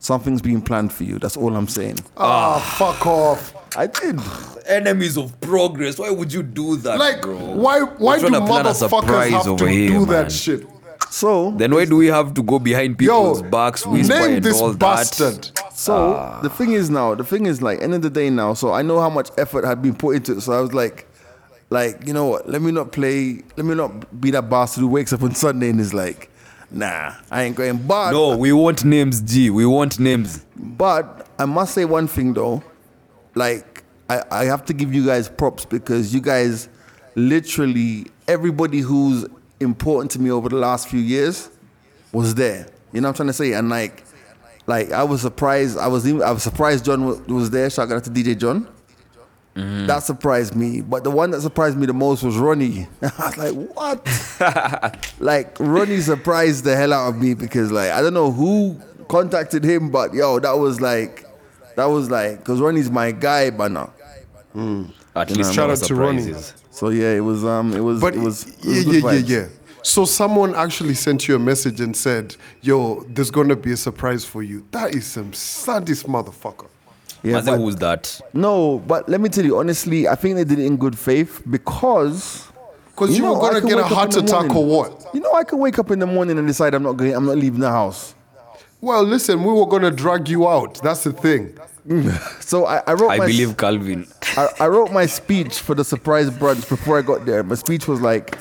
Something's 0.00 0.40
being 0.40 0.62
planned 0.62 0.92
for 0.92 1.04
you. 1.04 1.18
That's 1.18 1.36
all 1.36 1.54
I'm 1.56 1.68
saying." 1.68 1.98
Ah, 2.16 2.58
fuck 2.78 3.06
off. 3.06 3.54
I 3.76 3.86
did. 3.88 4.20
Enemies 4.66 5.16
of 5.16 5.38
progress. 5.40 5.98
Why 5.98 6.10
would 6.10 6.32
you 6.32 6.42
do 6.42 6.76
that, 6.78 6.98
Like, 6.98 7.22
bro? 7.22 7.36
why 7.36 7.80
why 7.80 8.16
We're 8.16 8.22
do 8.22 8.28
trying 8.28 8.40
to 8.40 8.46
plan 8.46 8.66
a 8.66 8.68
motherfuckers 8.70 8.76
surprise 9.02 9.30
have 9.32 9.42
to 9.44 9.50
over 9.50 9.66
do 9.66 9.70
here, 9.72 10.04
that 10.06 10.30
shit? 10.32 10.66
So 11.10 11.52
Then 11.52 11.74
why 11.74 11.84
do 11.86 11.96
we 11.96 12.08
have 12.08 12.34
to 12.34 12.42
go 12.42 12.58
behind 12.58 12.98
people's 12.98 13.40
Yo, 13.40 13.48
backs, 13.48 13.86
whisper 13.86 14.14
name 14.14 14.34
and 14.36 14.44
this 14.44 14.60
all 14.60 14.74
bastard. 14.74 15.44
that? 15.54 15.72
so 15.74 16.14
Ah. 16.14 16.40
the 16.42 16.50
thing 16.50 16.72
is 16.72 16.90
now, 16.90 17.14
the 17.14 17.24
thing 17.24 17.46
is 17.46 17.62
like 17.62 17.80
end 17.80 17.94
of 17.94 18.02
the 18.02 18.10
day 18.10 18.28
now. 18.30 18.52
So 18.52 18.72
I 18.72 18.82
know 18.82 19.00
how 19.00 19.08
much 19.08 19.30
effort 19.38 19.64
had 19.64 19.80
been 19.80 19.94
put 19.94 20.16
into 20.16 20.32
it. 20.36 20.42
So 20.42 20.52
I 20.52 20.60
was 20.60 20.74
like, 20.74 21.06
like 21.70 22.06
you 22.06 22.12
know 22.12 22.26
what? 22.26 22.48
Let 22.48 22.62
me 22.62 22.72
not 22.72 22.92
play. 22.92 23.42
Let 23.56 23.66
me 23.66 23.74
not 23.74 24.20
be 24.20 24.30
that 24.30 24.48
bastard 24.48 24.82
who 24.82 24.88
wakes 24.88 25.12
up 25.12 25.22
on 25.22 25.34
Sunday 25.34 25.70
and 25.70 25.80
is 25.80 25.92
like, 25.92 26.30
nah, 26.70 27.14
I 27.30 27.42
ain't 27.42 27.56
going. 27.56 27.86
But 27.86 28.12
No, 28.12 28.36
we 28.36 28.52
want 28.52 28.84
names, 28.84 29.20
G. 29.20 29.50
We 29.50 29.66
want 29.66 29.98
names. 29.98 30.44
But 30.56 31.28
I 31.38 31.44
must 31.44 31.74
say 31.74 31.84
one 31.84 32.06
thing 32.06 32.32
though, 32.32 32.62
like 33.34 33.84
I, 34.08 34.22
I 34.30 34.44
have 34.44 34.64
to 34.66 34.72
give 34.72 34.94
you 34.94 35.04
guys 35.04 35.28
props 35.28 35.64
because 35.64 36.14
you 36.14 36.20
guys 36.20 36.68
literally 37.14 38.06
everybody 38.26 38.80
who's 38.80 39.26
important 39.60 40.10
to 40.12 40.20
me 40.20 40.30
over 40.30 40.48
the 40.48 40.56
last 40.56 40.88
few 40.88 41.00
years 41.00 41.50
was 42.12 42.34
there. 42.34 42.66
You 42.92 43.00
know 43.00 43.08
what 43.08 43.12
I'm 43.12 43.16
trying 43.16 43.26
to 43.28 43.32
say? 43.34 43.52
And 43.52 43.68
like 43.68 44.04
like 44.66 44.92
I 44.92 45.02
was 45.02 45.22
surprised. 45.22 45.78
I 45.78 45.88
was 45.88 46.06
even, 46.06 46.22
I 46.22 46.30
was 46.30 46.42
surprised 46.42 46.84
John 46.84 47.04
was, 47.04 47.20
was 47.20 47.50
there. 47.50 47.68
Shout 47.70 47.90
out 47.90 48.04
to 48.04 48.10
DJ 48.10 48.38
John. 48.38 48.68
That 49.58 50.02
surprised 50.04 50.54
me. 50.54 50.80
But 50.80 51.04
the 51.04 51.10
one 51.10 51.30
that 51.32 51.40
surprised 51.40 51.76
me 51.76 51.86
the 51.86 51.92
most 51.92 52.22
was 52.22 52.36
Ronnie. 52.36 52.86
I 53.02 53.06
was 53.18 53.36
like, 53.36 53.54
what? 53.74 55.14
like 55.20 55.56
Ronnie 55.58 56.00
surprised 56.00 56.64
the 56.64 56.76
hell 56.76 56.92
out 56.92 57.08
of 57.08 57.20
me 57.20 57.34
because 57.34 57.72
like 57.72 57.90
I 57.90 58.00
don't 58.00 58.14
know 58.14 58.30
who 58.30 58.80
contacted 59.08 59.64
him, 59.64 59.90
but 59.90 60.14
yo, 60.14 60.38
that 60.38 60.52
was 60.52 60.80
like 60.80 61.26
that 61.76 61.86
was 61.86 62.10
like 62.10 62.38
because 62.38 62.60
Ronnie's 62.60 62.90
my 62.90 63.10
guy, 63.12 63.50
but 63.50 63.72
now. 63.72 63.92
At 65.14 65.30
least 65.30 65.54
Shout 65.54 65.70
out 65.70 65.78
to 65.78 65.94
Ronnie. 65.94 66.34
So 66.70 66.90
yeah, 66.90 67.14
it 67.14 67.20
was 67.20 67.44
um 67.44 67.72
it 67.74 67.80
was 67.80 68.00
But 68.00 68.14
it 68.14 68.20
was, 68.20 68.46
it 68.46 68.64
was 68.64 68.86
yeah, 68.86 69.00
good 69.00 69.02
yeah, 69.02 69.12
yeah, 69.12 69.40
yeah. 69.42 69.48
So 69.82 70.04
someone 70.04 70.54
actually 70.54 70.94
sent 70.94 71.26
you 71.26 71.34
a 71.34 71.38
message 71.38 71.80
and 71.80 71.96
said, 71.96 72.36
"Yo, 72.60 73.04
there's 73.08 73.30
gonna 73.30 73.56
be 73.56 73.72
a 73.72 73.76
surprise 73.76 74.24
for 74.24 74.42
you." 74.42 74.66
That 74.70 74.94
is 74.94 75.06
some 75.06 75.32
saddest 75.32 76.06
motherfucker. 76.06 76.68
Yeah, 77.22 77.38
I 77.38 77.40
but- 77.42 77.58
who's 77.58 77.76
that? 77.76 78.20
no, 78.32 78.78
but 78.86 79.08
let 79.08 79.20
me 79.20 79.28
tell 79.28 79.44
you 79.44 79.58
honestly, 79.58 80.06
I 80.08 80.14
think 80.14 80.36
they 80.36 80.44
did 80.44 80.58
it 80.58 80.66
in 80.66 80.76
good 80.76 80.96
faith 80.98 81.42
because 81.50 82.46
Because 82.94 83.16
you, 83.16 83.22
know, 83.24 83.34
were 83.34 83.40
gonna 83.40 83.60
get 83.60 83.72
a 83.72 83.76
wake 83.76 83.84
up 83.86 83.92
heart 83.92 84.16
attack 84.16 84.54
or 84.54 84.64
what? 84.64 85.06
You 85.14 85.20
know, 85.20 85.32
I 85.32 85.44
can 85.44 85.58
wake 85.58 85.78
up 85.78 85.90
in 85.90 85.98
the 85.98 86.06
morning 86.06 86.38
and 86.38 86.46
decide 86.46 86.74
I'm 86.74 86.82
not 86.82 86.96
going. 86.96 87.14
I'm 87.14 87.26
not 87.26 87.36
leaving 87.36 87.60
the 87.60 87.70
house. 87.70 88.14
Well, 88.80 89.02
listen, 89.02 89.42
we 89.42 89.52
were 89.52 89.66
gonna 89.66 89.90
drag 89.90 90.28
you 90.28 90.48
out. 90.48 90.80
That's 90.82 91.04
the 91.04 91.12
thing. 91.12 91.56
So 92.40 92.66
I, 92.66 92.82
I 92.86 92.92
wrote 92.92 93.10
I 93.10 93.16
my 93.16 93.26
believe 93.26 93.56
Calvin. 93.56 94.06
I, 94.36 94.48
I 94.60 94.66
wrote 94.68 94.92
my 94.92 95.06
speech 95.06 95.58
for 95.58 95.74
the 95.74 95.84
surprise 95.84 96.28
brunch 96.28 96.68
before 96.68 96.98
I 96.98 97.02
got 97.02 97.24
there. 97.24 97.42
My 97.42 97.54
speech 97.54 97.88
was 97.88 98.02
like, 98.02 98.36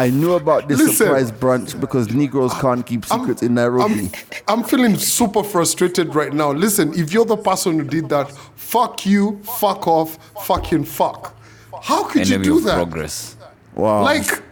I 0.00 0.10
knew 0.10 0.34
about 0.34 0.68
this 0.68 0.78
Listen. 0.78 0.94
surprise 0.94 1.32
brunch 1.32 1.78
because 1.80 2.08
Negroes 2.12 2.52
can't 2.54 2.86
keep 2.86 3.04
secrets 3.04 3.42
in 3.42 3.54
Nairobi. 3.54 4.10
I'm, 4.46 4.60
I'm 4.60 4.64
feeling 4.64 4.96
super 4.96 5.42
frustrated 5.42 6.14
right 6.14 6.32
now. 6.32 6.52
Listen, 6.52 6.92
if 6.94 7.12
you're 7.12 7.24
the 7.24 7.36
person 7.36 7.78
who 7.80 7.84
did 7.84 8.08
that, 8.10 8.30
fuck 8.54 9.04
you, 9.04 9.40
fuck 9.42 9.88
off, 9.88 10.16
fucking 10.44 10.84
fuck. 10.84 11.34
How 11.82 12.04
could 12.04 12.22
Enemy 12.22 12.36
you 12.36 12.42
do 12.52 12.58
of 12.58 12.64
that? 12.64 12.74
progress. 12.76 13.36
wow. 13.74 14.02
Like, 14.02 14.42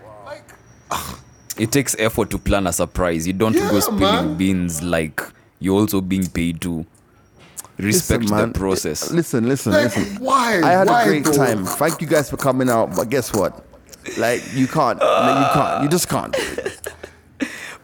It 1.59 1.73
takes 1.73 1.97
effort 1.99 2.31
to 2.31 2.39
plan 2.39 2.67
a 2.67 2.73
surprise. 2.73 3.27
You 3.27 3.33
don't 3.33 3.55
Yeah, 3.55 3.71
go 3.71 3.81
spilling 3.81 4.01
man. 4.01 4.37
beans 4.37 4.83
like 4.83 5.23
you're 5.59 5.79
also 5.81 6.01
being 6.01 6.27
paid 6.27 6.61
to. 6.63 6.85
Respect 7.79 8.23
listen, 8.23 8.37
man. 8.37 8.53
the 8.53 8.59
process. 8.59 9.11
Listen, 9.11 9.47
listen, 9.49 9.73
like 9.73 9.85
listen. 9.97 10.17
why? 10.23 10.61
I 10.63 10.71
had 10.71 10.87
why 10.89 11.03
a 11.03 11.07
great 11.07 11.25
though? 11.25 11.33
time. 11.33 11.65
Thank 11.67 12.01
you 12.01 12.07
guys 12.07 12.31
for 12.31 12.37
coming 12.39 12.71
out, 12.71 12.95
but 12.97 13.11
guess 13.11 13.33
what? 13.35 13.66
Like 14.17 14.43
you 14.55 14.67
can't. 14.67 14.99
like, 15.01 15.39
you 15.47 15.53
can't. 15.55 15.83
You 15.85 15.89
just 15.89 16.09
can't. 16.09 16.35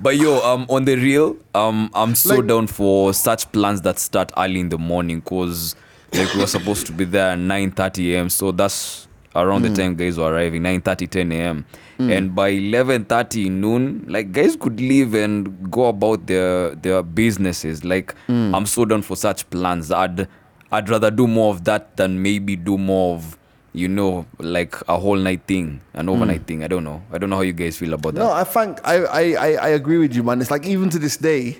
But 0.00 0.16
yo, 0.16 0.40
um, 0.40 0.66
on 0.68 0.84
the 0.84 0.96
real, 0.96 1.36
um, 1.54 1.88
I'm 1.94 2.14
so 2.16 2.36
Like- 2.36 2.46
down 2.48 2.66
for 2.66 3.14
such 3.14 3.50
plans 3.52 3.82
that 3.82 3.98
start 4.00 4.32
early 4.36 4.58
in 4.60 4.68
the 4.68 4.78
morning, 4.78 5.20
cause 5.20 5.76
like 6.12 6.32
we 6.34 6.40
were 6.40 6.46
supposed 6.48 6.86
to 6.86 6.92
be 6.92 7.04
there 7.04 7.30
at 7.32 7.38
9:30 7.38 8.14
a.m. 8.14 8.28
So 8.28 8.50
that's 8.50 9.06
around 9.36 9.62
the 9.62 9.70
time 9.70 9.94
guys 9.94 10.18
were 10.18 10.32
arriving, 10.32 10.62
9:30, 10.62 11.06
10 11.08 11.32
a.m. 11.32 11.64
And 12.00 12.34
by 12.34 12.50
11:30 12.50 13.48
noon, 13.48 14.04
like 14.08 14.32
guys 14.32 14.56
could 14.56 14.80
leave 14.80 15.14
and 15.14 15.70
go 15.70 15.86
about 15.86 16.26
their 16.26 16.74
their 16.74 17.02
businesses. 17.04 17.84
Like 17.84 18.14
I'm 18.28 18.66
so 18.66 18.84
down 18.84 19.02
for 19.02 19.16
such 19.16 19.48
plans. 19.50 19.92
I'd 19.92 20.26
I'd 20.72 20.88
rather 20.88 21.12
do 21.12 21.28
more 21.28 21.50
of 21.54 21.62
that 21.64 21.96
than 21.96 22.20
maybe 22.22 22.56
do 22.56 22.76
more 22.76 23.14
of 23.14 23.38
you 23.72 23.88
know 23.88 24.26
like 24.38 24.76
a 24.88 24.98
whole 24.98 25.16
night 25.16 25.42
thing, 25.46 25.80
an 25.94 26.08
overnight 26.08 26.40
hmm. 26.40 26.46
thing. 26.46 26.64
I 26.64 26.68
don't 26.68 26.84
know. 26.84 27.02
I 27.12 27.18
don't 27.18 27.30
know 27.30 27.36
how 27.36 27.42
you 27.42 27.52
guys 27.52 27.76
feel 27.76 27.94
about 27.94 28.14
that. 28.14 28.20
No, 28.20 28.30
I 28.30 28.44
think 28.44 28.78
I, 28.84 29.04
I, 29.04 29.52
I, 29.54 29.68
agree 29.68 29.98
with 29.98 30.14
you, 30.14 30.22
man. 30.22 30.40
It's 30.40 30.50
like 30.50 30.66
even 30.66 30.90
to 30.90 30.98
this 30.98 31.16
day, 31.16 31.58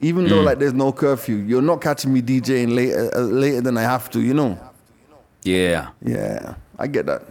even 0.00 0.26
though 0.28 0.40
hmm. 0.40 0.46
like 0.46 0.58
there's 0.58 0.74
no 0.74 0.92
curfew, 0.92 1.36
you're 1.36 1.62
not 1.62 1.80
catching 1.80 2.12
me 2.12 2.22
DJing 2.22 2.74
later 2.74 3.10
uh, 3.14 3.20
later 3.20 3.60
than 3.60 3.78
I 3.78 3.82
have 3.82 4.10
to. 4.10 4.20
You 4.20 4.34
know. 4.34 4.58
Yeah. 5.42 5.90
Yeah, 6.02 6.54
I 6.78 6.86
get 6.86 7.06
that. 7.06 7.22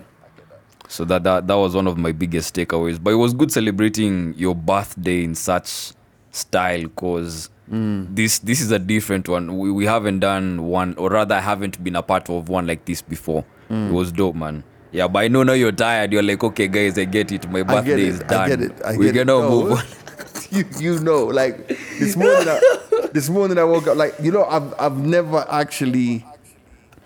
So 0.88 1.04
that, 1.06 1.24
that 1.24 1.48
that 1.48 1.56
was 1.56 1.76
one 1.76 1.88
of 1.88 1.98
my 1.98 2.12
biggest 2.12 2.56
takeaways. 2.56 3.04
But 3.04 3.12
it 3.12 3.16
was 3.16 3.34
good 3.34 3.52
celebrating 3.52 4.36
your 4.38 4.56
birthday 4.56 5.24
in 5.24 5.36
such 5.36 5.94
style 6.32 6.84
because 6.84 7.50
hmm. 7.68 8.06
this 8.14 8.40
this 8.40 8.62
is 8.62 8.72
a 8.72 8.80
different 8.80 9.28
one. 9.28 9.58
We, 9.58 9.72
we 9.72 9.86
haven't 9.86 10.20
done 10.20 10.64
one, 10.68 10.94
or 10.96 11.10
rather, 11.10 11.36
I 11.36 11.40
haven't 11.40 11.84
been 11.84 11.96
a 11.96 12.04
part 12.04 12.30
of 12.30 12.48
one 12.48 12.68
like 12.68 12.86
this 12.86 13.02
before. 13.02 13.44
Mm. 13.74 13.90
It 13.90 13.94
was 13.94 14.12
dope, 14.12 14.36
man. 14.36 14.64
Yeah, 14.92 15.08
but 15.08 15.20
I 15.20 15.28
know 15.28 15.42
now 15.42 15.54
you're 15.54 15.72
tired. 15.72 16.14
You're 16.14 16.22
like, 16.22 16.44
okay, 16.44 16.68
guys, 16.68 16.98
I 17.00 17.06
get 17.06 17.32
it. 17.32 17.50
My 17.50 17.62
I 17.62 17.64
birthday 17.64 17.90
get 17.96 18.00
is 18.00 18.20
it. 18.20 18.28
done. 18.28 18.42
I 18.42 18.48
get 18.50 18.62
it. 18.62 18.82
I 18.84 18.98
we 18.98 19.06
get 19.06 19.14
can 19.16 19.28
now 19.28 19.40
No, 19.42 19.50
move 19.50 19.72
on. 19.72 19.84
you, 20.52 20.66
you 20.80 21.00
know, 21.00 21.26
like 21.26 21.68
this 22.00 22.16
morning, 22.16 22.48
I, 22.48 23.08
this 23.12 23.30
morning 23.30 23.58
I 23.58 23.64
woke 23.64 23.88
up 23.88 23.98
like 23.98 24.14
you 24.22 24.32
know 24.32 24.46
I've 24.46 24.74
I've 24.80 24.98
never 24.98 25.46
actually, 25.50 26.24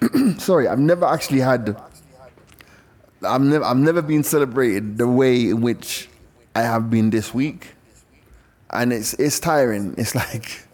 sorry, 0.37 0.67
I've 0.67 0.79
never 0.79 1.05
actually 1.05 1.39
had. 1.39 1.81
I've 3.23 3.41
never 3.41 3.63
I've 3.63 3.77
never 3.77 4.01
been 4.01 4.23
celebrated 4.23 4.97
the 4.97 5.07
way 5.07 5.49
in 5.49 5.61
which 5.61 6.09
I 6.53 6.61
have 6.63 6.89
been 6.89 7.09
this 7.09 7.33
week, 7.33 7.69
and 8.69 8.91
it's 8.91 9.13
it's 9.13 9.39
tiring. 9.39 9.95
It's 9.97 10.13
like. 10.13 10.66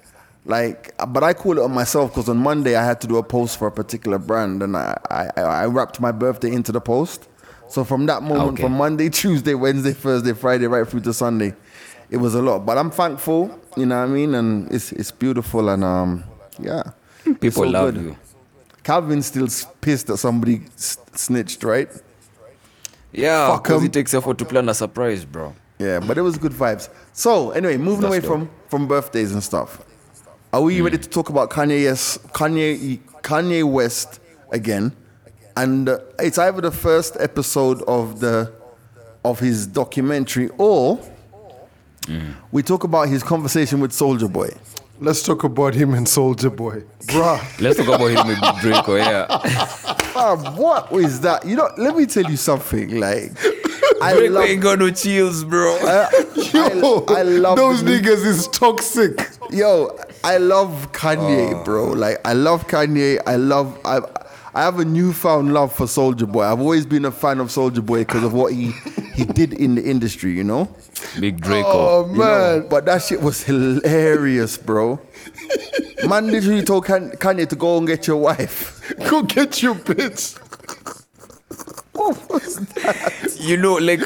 Like, 0.45 0.93
but 1.09 1.23
I 1.23 1.33
call 1.33 1.57
it 1.57 1.61
on 1.63 1.71
myself 1.73 2.11
because 2.11 2.27
on 2.27 2.37
Monday 2.37 2.75
I 2.75 2.83
had 2.83 2.99
to 3.01 3.07
do 3.07 3.15
a 3.17 3.23
post 3.23 3.57
for 3.57 3.67
a 3.67 3.71
particular 3.71 4.17
brand, 4.19 4.61
and 4.61 4.75
I, 4.75 4.97
I, 5.09 5.29
I 5.37 5.65
wrapped 5.67 6.01
my 6.01 6.11
birthday 6.11 6.51
into 6.51 6.71
the 6.73 6.81
post. 6.81 7.29
So 7.69 7.83
from 7.85 8.05
that 8.07 8.21
moment, 8.23 8.53
Okay. 8.55 8.63
from 8.63 8.73
Monday, 8.73 9.09
Tuesday, 9.21 9.53
Wednesday, 9.53 9.93
Thursday, 9.93 10.33
Friday, 10.33 10.67
right 10.67 10.85
through 10.87 10.99
to 11.01 11.13
Sunday, 11.13 11.53
it 12.09 12.17
was 12.17 12.35
a 12.35 12.41
lot. 12.41 12.65
But 12.65 12.77
I'm 12.77 12.91
thankful, 12.91 13.57
you 13.77 13.85
know 13.85 13.97
what 13.99 14.03
I 14.03 14.07
mean, 14.13 14.35
and 14.35 14.69
it's 14.71 14.91
it's 14.91 15.11
beautiful, 15.11 15.69
and 15.69 15.81
um, 15.83 16.23
yeah, 16.59 16.83
People 17.39 17.63
so 17.63 17.69
love 17.69 17.93
good. 17.93 18.03
you. 18.03 18.17
Calvin's 18.83 19.27
still 19.27 19.47
pissed 19.79 20.07
that 20.07 20.17
somebody 20.17 20.61
snitched, 20.75 21.63
right? 21.63 21.89
Yeah, 23.13 23.57
because 23.61 23.83
it 23.83 23.93
takes 23.93 24.13
effort 24.13 24.37
to 24.39 24.45
plan 24.45 24.67
a 24.69 24.73
surprise, 24.73 25.23
bro. 25.23 25.53
Yeah, 25.79 25.99
but 25.99 26.17
it 26.17 26.21
was 26.21 26.37
good 26.37 26.51
vibes. 26.51 26.89
So 27.13 27.51
anyway, 27.51 27.77
moving 27.77 28.01
That's 28.01 28.11
away 28.11 28.19
dope. 28.19 28.29
from 28.29 28.49
from 28.67 28.87
birthdays 28.87 29.31
and 29.31 29.41
stuff. 29.43 29.81
Are 30.53 30.61
we 30.61 30.81
ready 30.81 30.99
to 30.99 31.09
talk 31.09 31.29
about 31.29 31.49
Kanye? 31.49 31.81
Yes, 31.81 32.19
Kanye 32.31 32.99
Kanye 33.23 33.63
West 33.63 34.19
again, 34.51 34.95
and 35.57 35.89
uh, 35.89 35.97
it's 36.19 36.37
either 36.37 36.61
the 36.61 36.69
first 36.69 37.17
episode 37.19 37.81
of 37.87 38.19
the 38.19 38.53
of 39.25 39.39
his 39.39 39.65
documentary 39.65 40.51
or 40.59 40.99
we 42.51 42.61
talk 42.61 42.83
about 42.83 43.09
his 43.09 43.23
conversation 43.23 43.79
with 43.79 43.93
Soulja 43.93 44.31
Boy. 44.31 44.51
Let's 44.99 45.23
talk 45.23 45.43
about 45.43 45.73
him 45.73 45.95
and 45.95 46.05
Soulja 46.05 46.55
Boy. 46.55 46.83
Bruh. 47.07 47.41
Let's 47.59 47.77
talk 47.77 47.87
about 47.87 48.11
him 48.11 48.27
with 48.27 48.39
Big 48.39 48.61
Draco, 48.61 48.95
yeah. 48.97 49.97
Um, 50.15 50.55
what 50.55 50.91
is 50.93 51.21
that? 51.21 51.43
You 51.43 51.55
know, 51.55 51.67
let 51.75 51.97
me 51.97 52.05
tell 52.05 52.29
you 52.29 52.37
something. 52.37 52.99
Like, 52.99 53.31
I 53.99 54.13
Draco 54.13 54.29
love, 54.29 54.43
ain't 54.45 54.61
got 54.61 54.77
no 54.77 54.91
chills, 54.91 55.43
bro. 55.43 55.75
Yo, 56.35 57.03
I 57.07 57.23
love 57.23 57.57
those 57.57 57.81
niggas 57.81 58.23
is 58.23 58.47
toxic. 58.49 59.19
Yo, 59.49 59.97
I 60.23 60.37
love 60.37 60.91
Kanye, 60.93 61.53
oh. 61.53 61.63
bro. 61.63 61.87
Like 61.91 62.17
I 62.25 62.33
love 62.33 62.67
Kanye. 62.67 63.19
I 63.25 63.35
love 63.35 63.77
I 63.85 63.99
I 64.55 64.61
have 64.63 64.79
a 64.79 64.85
newfound 64.85 65.53
love 65.53 65.73
for 65.75 65.85
Soulja 65.85 66.31
Boy. 66.31 66.43
I've 66.43 66.59
always 66.59 66.85
been 66.85 67.05
a 67.05 67.11
fan 67.11 67.39
of 67.39 67.47
Soulja 67.47 67.85
Boy 67.85 67.99
because 67.99 68.23
of 68.23 68.33
what 68.33 68.53
he 68.53 68.71
he 69.15 69.25
did 69.25 69.53
in 69.53 69.75
the 69.75 69.83
industry, 69.83 70.31
you 70.31 70.43
know? 70.43 70.73
Big 71.19 71.41
Draco. 71.41 71.67
Oh 71.69 72.05
You 72.11 72.17
know? 72.17 72.23
man. 72.59 72.67
But 72.69 72.85
that 72.85 73.01
shit 73.01 73.21
was 73.21 73.43
hilarious, 73.43 74.57
bro. 74.57 74.99
Man 76.07 76.27
literally 76.27 76.63
told 76.63 76.85
Kan- 76.85 77.11
Kanye 77.11 77.47
to 77.49 77.55
go 77.55 77.77
and 77.77 77.87
get 77.87 78.07
your 78.07 78.17
wife. 78.17 78.93
Go 79.09 79.23
get 79.23 79.61
your 79.63 79.75
bitch. 79.75 80.37
What 82.09 82.29
was 82.29 82.55
that? 82.57 83.37
you 83.39 83.57
know, 83.57 83.73
like 83.75 83.99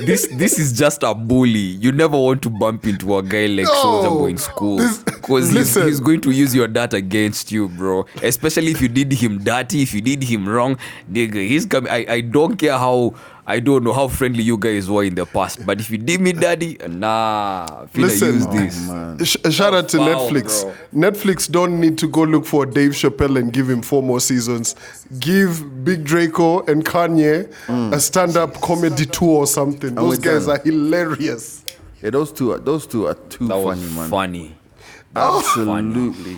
this 0.00 0.26
this 0.32 0.58
is 0.58 0.72
just 0.78 1.02
a 1.02 1.14
bully. 1.14 1.58
You 1.58 1.92
never 1.92 2.16
want 2.18 2.42
to 2.42 2.50
bump 2.50 2.86
into 2.86 3.16
a 3.16 3.22
guy 3.22 3.46
like 3.46 3.66
No. 3.66 3.74
Soldier 3.82 4.28
in 4.30 4.38
school. 4.38 4.78
Because 5.04 5.50
he's, 5.52 5.74
he's 5.74 6.00
going 6.00 6.20
to 6.22 6.30
use 6.30 6.54
your 6.54 6.66
dad 6.68 6.94
against 6.94 7.52
you, 7.52 7.68
bro. 7.68 8.06
Especially 8.22 8.72
if 8.72 8.80
you 8.80 8.88
did 8.88 9.12
him 9.12 9.38
dirty, 9.38 9.82
if 9.82 9.94
you 9.94 10.00
did 10.00 10.22
him 10.22 10.48
wrong. 10.48 10.76
Nigga, 11.10 11.46
he's 11.46 11.64
coming. 11.66 11.90
I, 11.90 12.04
I 12.08 12.20
don't 12.22 12.56
care 12.56 12.76
how 12.78 13.14
I 13.44 13.58
don't 13.58 13.82
know 13.82 13.92
how 13.92 14.06
friendly 14.06 14.44
you 14.44 14.56
guys 14.56 14.88
were 14.88 15.02
in 15.02 15.16
the 15.16 15.26
past. 15.26 15.66
But 15.66 15.80
if 15.80 15.90
you 15.90 15.98
did 15.98 16.20
me 16.20 16.32
daddy, 16.32 16.76
nah, 16.88 17.66
finna 17.92 18.02
Listen. 18.02 18.34
use 18.34 18.88
Oh, 18.88 19.14
this. 19.16 19.28
Sh- 19.30 19.36
uh, 19.44 19.50
shout 19.50 19.74
out 19.74 19.88
to 19.88 19.96
Foul, 19.98 20.30
Netflix. 20.30 20.62
bro. 20.62 21.10
Netflix 21.10 21.50
don't 21.50 21.80
need 21.80 21.98
to 21.98 22.06
go 22.06 22.22
look 22.22 22.46
for 22.46 22.66
Dave 22.66 22.92
Chappelle 22.92 23.36
and 23.38 23.52
give 23.52 23.68
him 23.68 23.82
four 23.82 24.00
more 24.02 24.20
seasons. 24.20 24.76
Give 25.18 25.84
Big 25.84 26.04
Draco 26.04 26.64
and 26.66 26.84
Kanye 26.84 27.52
mm. 27.66 27.92
a 27.92 27.98
stand-up 27.98 28.60
comedy 28.60 29.06
tour 29.06 29.38
or 29.40 29.46
something. 29.48 29.94
Those 29.96 30.18
guys 30.20 30.46
done. 30.46 30.60
are 30.60 30.62
hilarious. 30.62 31.64
Yeah, 32.00 32.10
those 32.10 32.32
two 32.32 32.52
are 32.52 32.58
those 32.58 32.86
two 32.86 33.06
are 33.08 33.14
too 33.14 33.48
That 33.48 33.54
funny, 33.54 33.80
was 33.82 33.96
man. 33.96 34.10
funny. 34.10 34.54
Oh. 35.16 35.38
Absolutely. 35.40 36.36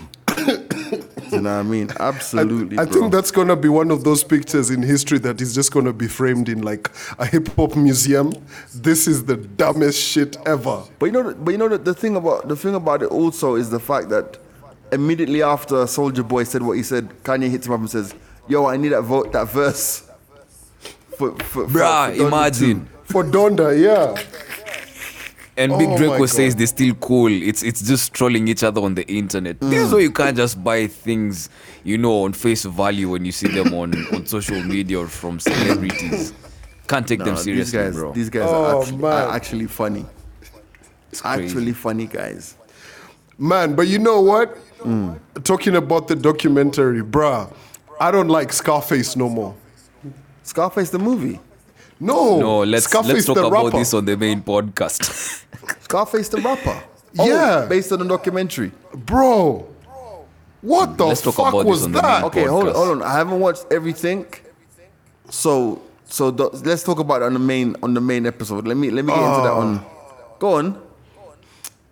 You 1.34 1.40
know 1.40 1.56
what 1.56 1.60
I 1.60 1.62
mean? 1.62 1.90
Absolutely. 2.00 2.78
I 2.78 2.84
bro. 2.84 2.92
think 2.92 3.12
that's 3.12 3.30
gonna 3.30 3.56
be 3.56 3.68
one 3.68 3.90
of 3.90 4.04
those 4.04 4.24
pictures 4.24 4.70
in 4.70 4.82
history 4.82 5.18
that 5.20 5.40
is 5.40 5.54
just 5.54 5.72
gonna 5.72 5.92
be 5.92 6.08
framed 6.08 6.48
in 6.48 6.62
like 6.62 6.90
a 7.18 7.26
hip 7.26 7.48
hop 7.56 7.76
museum. 7.76 8.32
This 8.74 9.06
is 9.06 9.24
the 9.24 9.36
dumbest 9.36 10.00
shit 10.00 10.36
ever. 10.46 10.82
But 10.98 11.06
you 11.06 11.12
know, 11.12 11.34
but 11.34 11.50
you 11.50 11.58
know 11.58 11.68
the, 11.68 11.78
the 11.78 11.94
thing 11.94 12.16
about 12.16 12.48
the 12.48 12.56
thing 12.56 12.74
about 12.74 13.02
it 13.02 13.10
also 13.10 13.54
is 13.56 13.70
the 13.70 13.80
fact 13.80 14.08
that 14.10 14.38
immediately 14.92 15.42
after 15.42 15.76
Soulja 15.84 16.26
Boy 16.26 16.44
said 16.44 16.62
what 16.62 16.76
he 16.76 16.82
said, 16.82 17.08
Kanye 17.24 17.50
hits 17.50 17.66
him 17.66 17.72
up 17.72 17.80
and 17.80 17.90
says, 17.90 18.14
"Yo, 18.48 18.66
I 18.66 18.76
need 18.76 18.90
that 18.90 19.02
vote, 19.02 19.32
that 19.32 19.48
verse." 19.48 20.08
For, 21.16 21.30
for, 21.36 21.66
Bruh, 21.66 22.16
for 22.16 22.26
imagine. 22.26 22.88
For 23.04 23.22
Donda, 23.22 23.80
yeah. 23.80 24.20
And 25.56 25.72
Oh 25.72 25.78
Big 25.78 25.88
my 25.90 25.96
Draco 25.96 26.18
God. 26.18 26.30
says 26.30 26.56
they're 26.56 26.66
still 26.66 26.94
cool. 26.96 27.30
It's 27.30 27.62
it's 27.62 27.80
just 27.82 28.12
trolling 28.12 28.48
each 28.48 28.64
other 28.64 28.80
on 28.80 28.94
the 28.96 29.06
internet. 29.06 29.60
This 29.60 29.82
is 29.84 29.90
mm. 29.90 29.92
why 29.94 30.00
you 30.00 30.10
can't 30.10 30.36
just 30.36 30.62
buy 30.64 30.88
things, 30.88 31.48
you 31.84 31.96
know, 31.96 32.24
on 32.24 32.32
face 32.32 32.64
value 32.64 33.10
when 33.10 33.24
you 33.24 33.32
see 33.32 33.48
them 33.48 33.72
on, 33.72 33.94
on 34.14 34.26
social 34.26 34.60
media 34.62 34.98
or 34.98 35.06
from 35.06 35.38
celebrities. 35.38 36.32
Can't 36.88 37.06
take 37.06 37.20
two. 37.20 37.24
them 37.24 37.34
No, 37.34 37.42
these 37.42 37.44
seriously, 37.44 37.78
guys, 37.78 37.94
bro. 37.94 38.12
these 38.12 38.30
guys 38.30 38.48
Oh, 38.48 38.64
are, 38.64 38.82
actually, 38.82 39.04
are 39.04 39.34
actually 39.34 39.66
funny. 39.66 40.06
crazy. 41.12 41.22
Actually 41.24 41.72
funny 41.72 42.06
guys. 42.06 42.56
Man, 43.38 43.74
but 43.74 43.86
you 43.86 43.98
know 43.98 44.20
what? 44.20 44.56
Mm. 44.80 45.18
Talking 45.44 45.76
about 45.76 46.08
the 46.08 46.16
documentary, 46.16 47.02
bruh, 47.02 47.52
I 48.00 48.10
don't 48.10 48.28
like 48.28 48.52
Scarface 48.52 49.16
no 49.16 49.28
more. 49.28 49.54
Scarface 50.42 50.90
the 50.90 50.98
movie. 50.98 51.40
No, 52.00 52.38
no, 52.40 52.58
let's 52.64 52.84
Scarface 52.86 53.12
let's 53.12 53.26
talk 53.26 53.36
the 53.36 53.46
about 53.46 53.66
rapper. 53.66 53.78
this 53.78 53.94
on 53.94 54.04
the 54.04 54.16
main 54.16 54.42
podcast. 54.42 55.44
Scarface 55.82 56.28
the 56.28 56.40
rapper. 56.40 56.82
Oh, 57.16 57.28
Yeah. 57.28 57.66
based 57.66 57.92
on 57.92 58.02
a 58.02 58.04
documentary. 58.08 58.72
Bro, 58.92 59.68
what 60.62 60.88
mm, 60.90 60.96
the 60.96 61.06
Let's 61.06 61.22
talk 61.22 61.34
fuck 61.36 61.48
about 61.54 61.58
this 61.62 61.68
was 61.70 61.84
on 61.84 61.92
the 61.92 62.00
that? 62.02 62.20
main 62.22 62.24
Okay, 62.24 62.44
hold 62.44 62.66
on, 62.68 62.74
hold 62.74 62.88
on. 62.88 63.02
I 63.04 63.12
haven't 63.12 63.38
watched 63.38 63.66
everything, 63.70 64.26
so 65.30 65.80
So 66.08 66.30
th- 66.32 66.62
let's 66.64 66.82
talk 66.82 66.98
about 66.98 67.22
it 67.22 67.26
on 67.26 67.32
the 67.34 67.38
main 67.38 67.76
on 67.82 67.94
the 67.94 68.00
main 68.00 68.26
episode. 68.26 68.66
Let 68.66 68.76
me 68.76 68.90
let 68.90 69.04
me 69.04 69.12
get 69.12 69.22
into 69.22 69.42
that 69.42 69.52
ah. 69.52 69.58
one. 69.58 69.80
Go 70.40 70.54
on. 70.54 70.82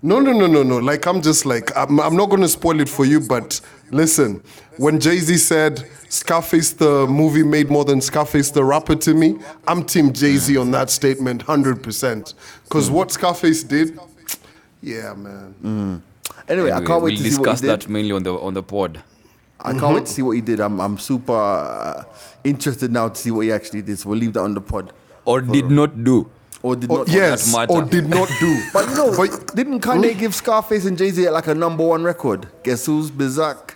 No, 0.04 0.18
no, 0.18 0.32
no, 0.32 0.46
no, 0.48 0.62
no. 0.64 0.78
Like 0.78 1.06
I'm 1.06 1.22
just 1.22 1.46
like 1.46 1.70
I'm, 1.76 2.00
I'm 2.00 2.16
not 2.16 2.28
gonna 2.28 2.48
spoil 2.48 2.80
it 2.80 2.88
for 2.88 3.04
you, 3.04 3.20
but 3.20 3.60
listen, 3.90 4.42
when 4.76 4.98
Jay 4.98 5.18
Z 5.18 5.36
said 5.36 5.88
Scarface 6.08 6.72
the 6.72 7.06
movie 7.06 7.44
made 7.44 7.70
more 7.70 7.84
than 7.84 8.00
Scarface 8.00 8.50
the 8.50 8.64
rapper 8.64 8.96
to 8.96 9.14
me, 9.14 9.38
I'm 9.68 9.84
Team 9.84 10.12
Jay 10.12 10.36
Z 10.36 10.56
on 10.56 10.72
that 10.72 10.90
statement, 10.90 11.42
hundred 11.42 11.82
percent. 11.84 12.34
Because 12.64 12.90
what 12.90 13.12
Scarface 13.12 13.62
did, 13.62 13.98
yeah, 14.82 15.14
man. 15.14 16.02
Anyway, 16.48 16.72
I 16.72 16.84
can't 16.84 17.02
wait 17.02 17.14
we'll 17.14 17.22
to 17.22 17.30
see 17.30 17.38
what 17.38 17.44
discuss 17.50 17.60
he 17.60 17.68
did. 17.68 17.80
that 17.82 17.88
mainly 17.88 18.10
on 18.12 18.24
the 18.24 18.34
on 18.34 18.54
the 18.54 18.62
pod. 18.62 19.02
I 19.60 19.72
can't 19.78 19.94
wait 19.94 20.06
to 20.06 20.12
see 20.12 20.22
what 20.22 20.32
he 20.32 20.40
did. 20.40 20.58
I'm 20.60 20.80
I'm 20.80 20.98
super 20.98 21.32
uh, 21.32 22.02
interested 22.42 22.90
now 22.90 23.08
to 23.08 23.14
see 23.14 23.30
what 23.30 23.42
he 23.42 23.52
actually 23.52 23.82
did. 23.82 24.00
So 24.00 24.08
we'll 24.08 24.18
leave 24.18 24.32
that 24.32 24.40
on 24.40 24.54
the 24.54 24.60
pod. 24.60 24.92
Or 25.24 25.40
did 25.40 25.70
not 25.70 26.02
do. 26.02 26.28
Or 26.62 26.76
did 26.76 26.88
not. 26.90 27.08
yes, 27.08 27.52
matter. 27.52 27.72
or 27.72 27.82
did 27.82 28.08
not 28.08 28.28
do. 28.38 28.62
But 28.72 28.88
you 28.88 28.94
know, 28.94 29.16
But- 29.16 29.54
didn't 29.56 29.80
Kanye 29.80 30.16
give 30.18 30.34
Scarface 30.34 30.84
and 30.86 30.96
Jay 30.96 31.10
Z 31.10 31.28
like 31.30 31.48
a 31.48 31.54
number 31.54 31.84
one 31.84 32.04
record? 32.04 32.46
Guess 32.62 32.86
who's 32.86 33.10
Bizak? 33.10 33.74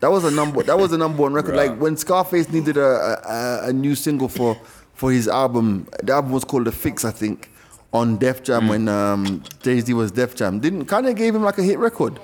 That 0.00 0.10
was 0.10 0.24
a 0.24 0.30
number. 0.30 0.62
That 0.62 0.78
was 0.78 0.92
a 0.92 0.98
number 0.98 1.22
one 1.22 1.32
record. 1.34 1.56
Like 1.56 1.78
when 1.78 1.96
Scarface 1.96 2.48
needed 2.50 2.76
a, 2.76 3.62
a 3.64 3.68
a 3.68 3.72
new 3.72 3.94
single 3.94 4.28
for 4.28 4.56
for 4.94 5.10
his 5.10 5.28
album. 5.28 5.86
The 6.02 6.12
album 6.12 6.32
was 6.32 6.44
called 6.44 6.66
The 6.66 6.72
Fix, 6.72 7.04
I 7.06 7.10
think, 7.10 7.50
on 7.92 8.18
Def 8.18 8.42
Jam 8.42 8.68
when 8.68 8.86
um, 8.88 9.42
Jay 9.62 9.80
Z 9.80 9.92
was 9.94 10.12
Def 10.12 10.34
Jam. 10.34 10.60
Didn't 10.60 10.84
Kanye 10.86 11.16
gave 11.16 11.34
him 11.34 11.42
like 11.42 11.56
a 11.58 11.62
hit 11.62 11.78
record? 11.78 12.20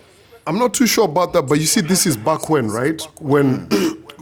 I'm 0.46 0.58
not 0.58 0.74
too 0.74 0.86
sure 0.86 1.06
about 1.06 1.32
that, 1.32 1.42
but 1.42 1.58
you 1.58 1.64
see, 1.66 1.80
this 1.80 2.06
is 2.06 2.16
back 2.16 2.48
when, 2.48 2.68
right? 2.68 3.00
When, 3.20 3.66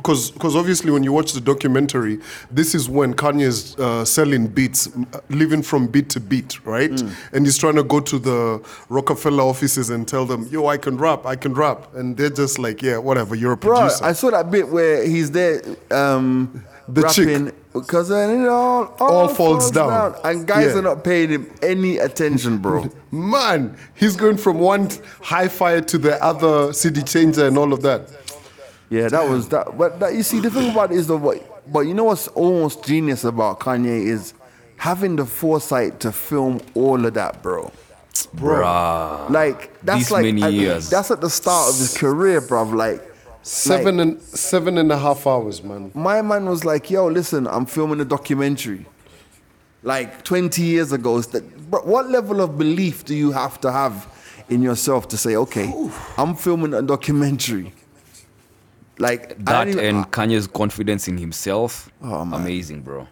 because 0.04 0.30
because 0.32 0.54
obviously 0.54 0.90
when 0.90 1.02
you 1.02 1.12
watch 1.12 1.32
the 1.32 1.40
documentary, 1.40 2.18
this 2.50 2.74
is 2.74 2.88
when 2.90 3.14
Kanye 3.14 3.40
is 3.42 3.74
uh, 3.76 4.04
selling 4.04 4.46
beats, 4.46 4.86
living 5.30 5.62
from 5.62 5.86
beat 5.86 6.10
to 6.10 6.20
beat, 6.20 6.64
right? 6.66 7.02
And 7.32 7.46
he's 7.46 7.56
trying 7.56 7.76
to 7.76 7.82
go 7.82 8.00
to 8.00 8.18
the 8.18 8.62
Rockefeller 8.90 9.42
offices 9.44 9.88
and 9.88 10.06
tell 10.06 10.26
them, 10.26 10.46
"Yo, 10.50 10.66
I 10.66 10.76
can 10.76 10.98
rap, 10.98 11.24
I 11.24 11.36
can 11.36 11.54
rap," 11.54 11.94
and 11.94 12.16
they're 12.18 12.28
just 12.28 12.58
like, 12.58 12.82
"Yeah, 12.82 12.98
whatever, 12.98 13.34
you're 13.34 13.52
a 13.52 13.56
Bro, 13.56 13.76
producer." 13.78 14.04
I 14.04 14.12
saw 14.12 14.30
that 14.30 14.50
bit 14.50 14.68
where 14.68 15.06
he's 15.06 15.30
there 15.30 15.62
um, 15.90 16.62
The 16.86 17.08
chick. 17.08 17.54
because 17.72 18.10
then 18.10 18.42
it 18.44 18.48
all, 18.48 18.94
all, 19.00 19.10
All 19.12 19.28
falls 19.28 19.70
down. 19.70 20.14
and 20.22 20.46
guys 20.46 20.66
Yeah. 20.72 20.78
are 20.80 20.82
not 20.82 21.02
paying 21.02 21.30
him 21.30 21.50
any 21.62 21.96
attention, 21.96 22.58
bro. 22.58 22.90
Man, 23.10 23.74
he's 23.94 24.16
going 24.16 24.36
from 24.36 24.58
one 24.58 24.90
hi-fi 25.22 25.80
to 25.80 25.96
the 25.98 26.22
other 26.22 26.72
CD 26.74 27.02
changer 27.02 27.46
and 27.46 27.56
all 27.56 27.72
of 27.72 27.80
that. 27.82 28.10
Yeah, 28.94 29.08
that 29.08 29.28
was 29.28 29.48
that. 29.48 29.76
But 29.76 29.98
that, 30.00 30.14
you 30.14 30.22
see, 30.22 30.40
the 30.40 30.50
thing 30.50 30.70
about 30.70 30.92
it 30.92 30.96
is 30.98 31.06
the 31.06 31.16
what. 31.16 31.38
But 31.72 31.80
you 31.80 31.94
know 31.94 32.04
what's 32.04 32.28
almost 32.28 32.84
genius 32.84 33.24
about 33.24 33.60
Kanye 33.60 34.06
is 34.06 34.34
having 34.76 35.16
the 35.16 35.24
foresight 35.26 36.00
to 36.00 36.12
film 36.12 36.60
all 36.74 37.04
of 37.04 37.14
that, 37.14 37.42
bro. 37.42 37.72
Bruh. 38.36 39.28
Like 39.30 39.80
that's 39.82 39.98
These 40.00 40.10
like 40.10 40.24
many 40.24 40.42
at- 40.42 40.52
years. 40.52 40.90
that's 40.90 41.10
at 41.10 41.20
the 41.20 41.30
start 41.30 41.70
of 41.72 41.78
his 41.78 41.96
career, 41.96 42.40
bro. 42.40 42.62
Like 42.64 43.02
Seven 43.42 44.00
and 44.00 44.20
seven 44.22 44.78
and 44.78 44.90
a 44.90 44.96
half 44.98 45.26
hours, 45.26 45.62
man. 45.62 45.90
my 45.94 46.22
man 46.22 46.46
was 46.46 46.64
like, 46.64 46.90
"Yo, 46.90 47.06
listen, 47.08 47.46
I'm 47.46 47.66
filming 47.66 48.00
a 48.00 48.04
documentary." 48.04 48.86
Like 49.82 50.24
20 50.24 50.62
years 50.62 50.92
ago, 50.92 51.18
it's 51.18 51.26
that, 51.28 51.70
bro, 51.70 51.82
what 51.82 52.08
level 52.08 52.40
of 52.40 52.56
belief 52.56 53.04
do 53.04 53.14
you 53.14 53.32
have 53.32 53.60
to 53.60 53.70
have 53.70 54.06
in 54.48 54.62
yourself 54.62 55.08
to 55.08 55.18
say, 55.18 55.36
"Okay, 55.36 55.70
I'm 56.16 56.34
filming 56.34 56.72
a 56.72 56.80
documentary"? 56.80 57.74
Like 58.98 59.36
That 59.44 59.68
even- 59.68 59.84
and 59.84 60.10
Kanye's 60.12 60.46
confidence 60.46 61.08
in 61.08 61.18
himself. 61.18 61.90
Oh, 62.02 62.24
man. 62.24 62.40
Amazing, 62.40 62.82
bro. 62.82 63.08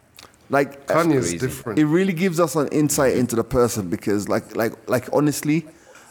like 0.51 0.87
Kanye 0.87 1.15
is 1.17 1.31
crazy. 1.31 1.39
different. 1.39 1.79
it 1.79 1.87
really 1.87 2.13
gives 2.13 2.39
us 2.39 2.55
an 2.57 2.69
insight 2.69 3.17
into 3.17 3.35
the 3.35 3.43
person 3.45 3.89
because 3.89 4.29
like 4.29 4.55
like 4.55 4.73
like 4.89 5.09
honestly 5.13 5.65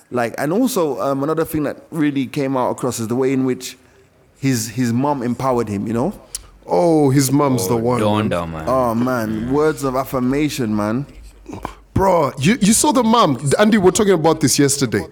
like 0.09 0.33
and 0.39 0.51
also 0.51 0.99
um, 0.99 1.21
another 1.23 1.45
thing 1.45 1.61
that 1.63 1.77
really 1.91 2.25
came 2.25 2.57
out 2.57 2.71
across 2.71 2.99
is 2.99 3.07
the 3.07 3.15
way 3.15 3.31
in 3.33 3.45
which 3.45 3.77
his 4.39 4.67
his 4.69 4.91
mom 4.91 5.21
empowered 5.21 5.67
him 5.69 5.85
you 5.87 5.93
know 5.93 6.11
Oh, 6.65 7.09
his 7.11 7.31
mom's 7.31 7.67
the 7.67 7.75
one. 7.77 7.99
man. 8.01 8.29
Donda, 8.29 8.49
man. 8.49 8.65
oh 8.67 8.95
man 8.95 9.51
words 9.53 9.83
of 9.83 9.95
affirmation 9.95 10.75
man 10.75 11.05
Bro, 11.93 12.31
you, 12.39 12.57
you 12.61 12.73
saw 12.73 12.91
the 12.91 13.03
mom. 13.03 13.37
Andy, 13.59 13.77
we're 13.77 13.91
talking 13.91 14.13
about 14.13 14.39
this 14.41 14.57
yesterday. 14.57 15.05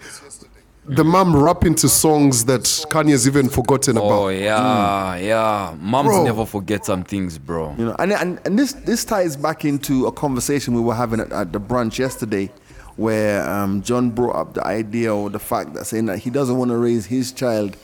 The 0.86 1.04
mom 1.04 1.36
rapping 1.36 1.76
to 1.76 1.90
songs 1.90 2.46
that 2.46 2.62
Kanye's 2.90 3.28
even 3.28 3.48
forgotten 3.48 3.98
Oh 3.98 4.06
about. 4.06 4.20
Oh 4.20 4.30
yeah, 4.30 5.16
yeah. 5.18 5.76
Moms 5.80 6.08
Bro. 6.08 6.24
never 6.24 6.46
forget 6.46 6.86
some 6.86 7.04
things, 7.04 7.38
bro. 7.38 7.76
you 7.78 7.86
know 7.86 7.96
and 8.00 8.12
and, 8.14 8.40
and 8.46 8.58
this 8.58 8.74
this 8.74 9.06
ties 9.06 9.36
back 9.36 9.66
into 9.66 10.08
a 10.08 10.12
conversation 10.12 10.74
we 10.74 10.82
were 10.82 10.96
having 10.96 11.20
at, 11.20 11.32
at 11.32 11.52
the 11.54 11.60
brunch 11.60 12.00
yesterday 12.00 12.50
where 12.96 13.48
um, 13.50 13.82
John 13.84 14.10
brought 14.10 14.36
up 14.36 14.54
the 14.56 14.66
idea 14.66 15.14
or 15.16 15.30
the 15.30 15.40
fact 15.40 15.74
that 15.76 15.86
saying 15.86 16.06
that 16.08 16.18
he 16.20 16.30
doesn't 16.32 16.58
want 16.58 16.72
to 16.72 16.78
raise 16.78 17.06
his 17.06 17.32
child 17.32 17.78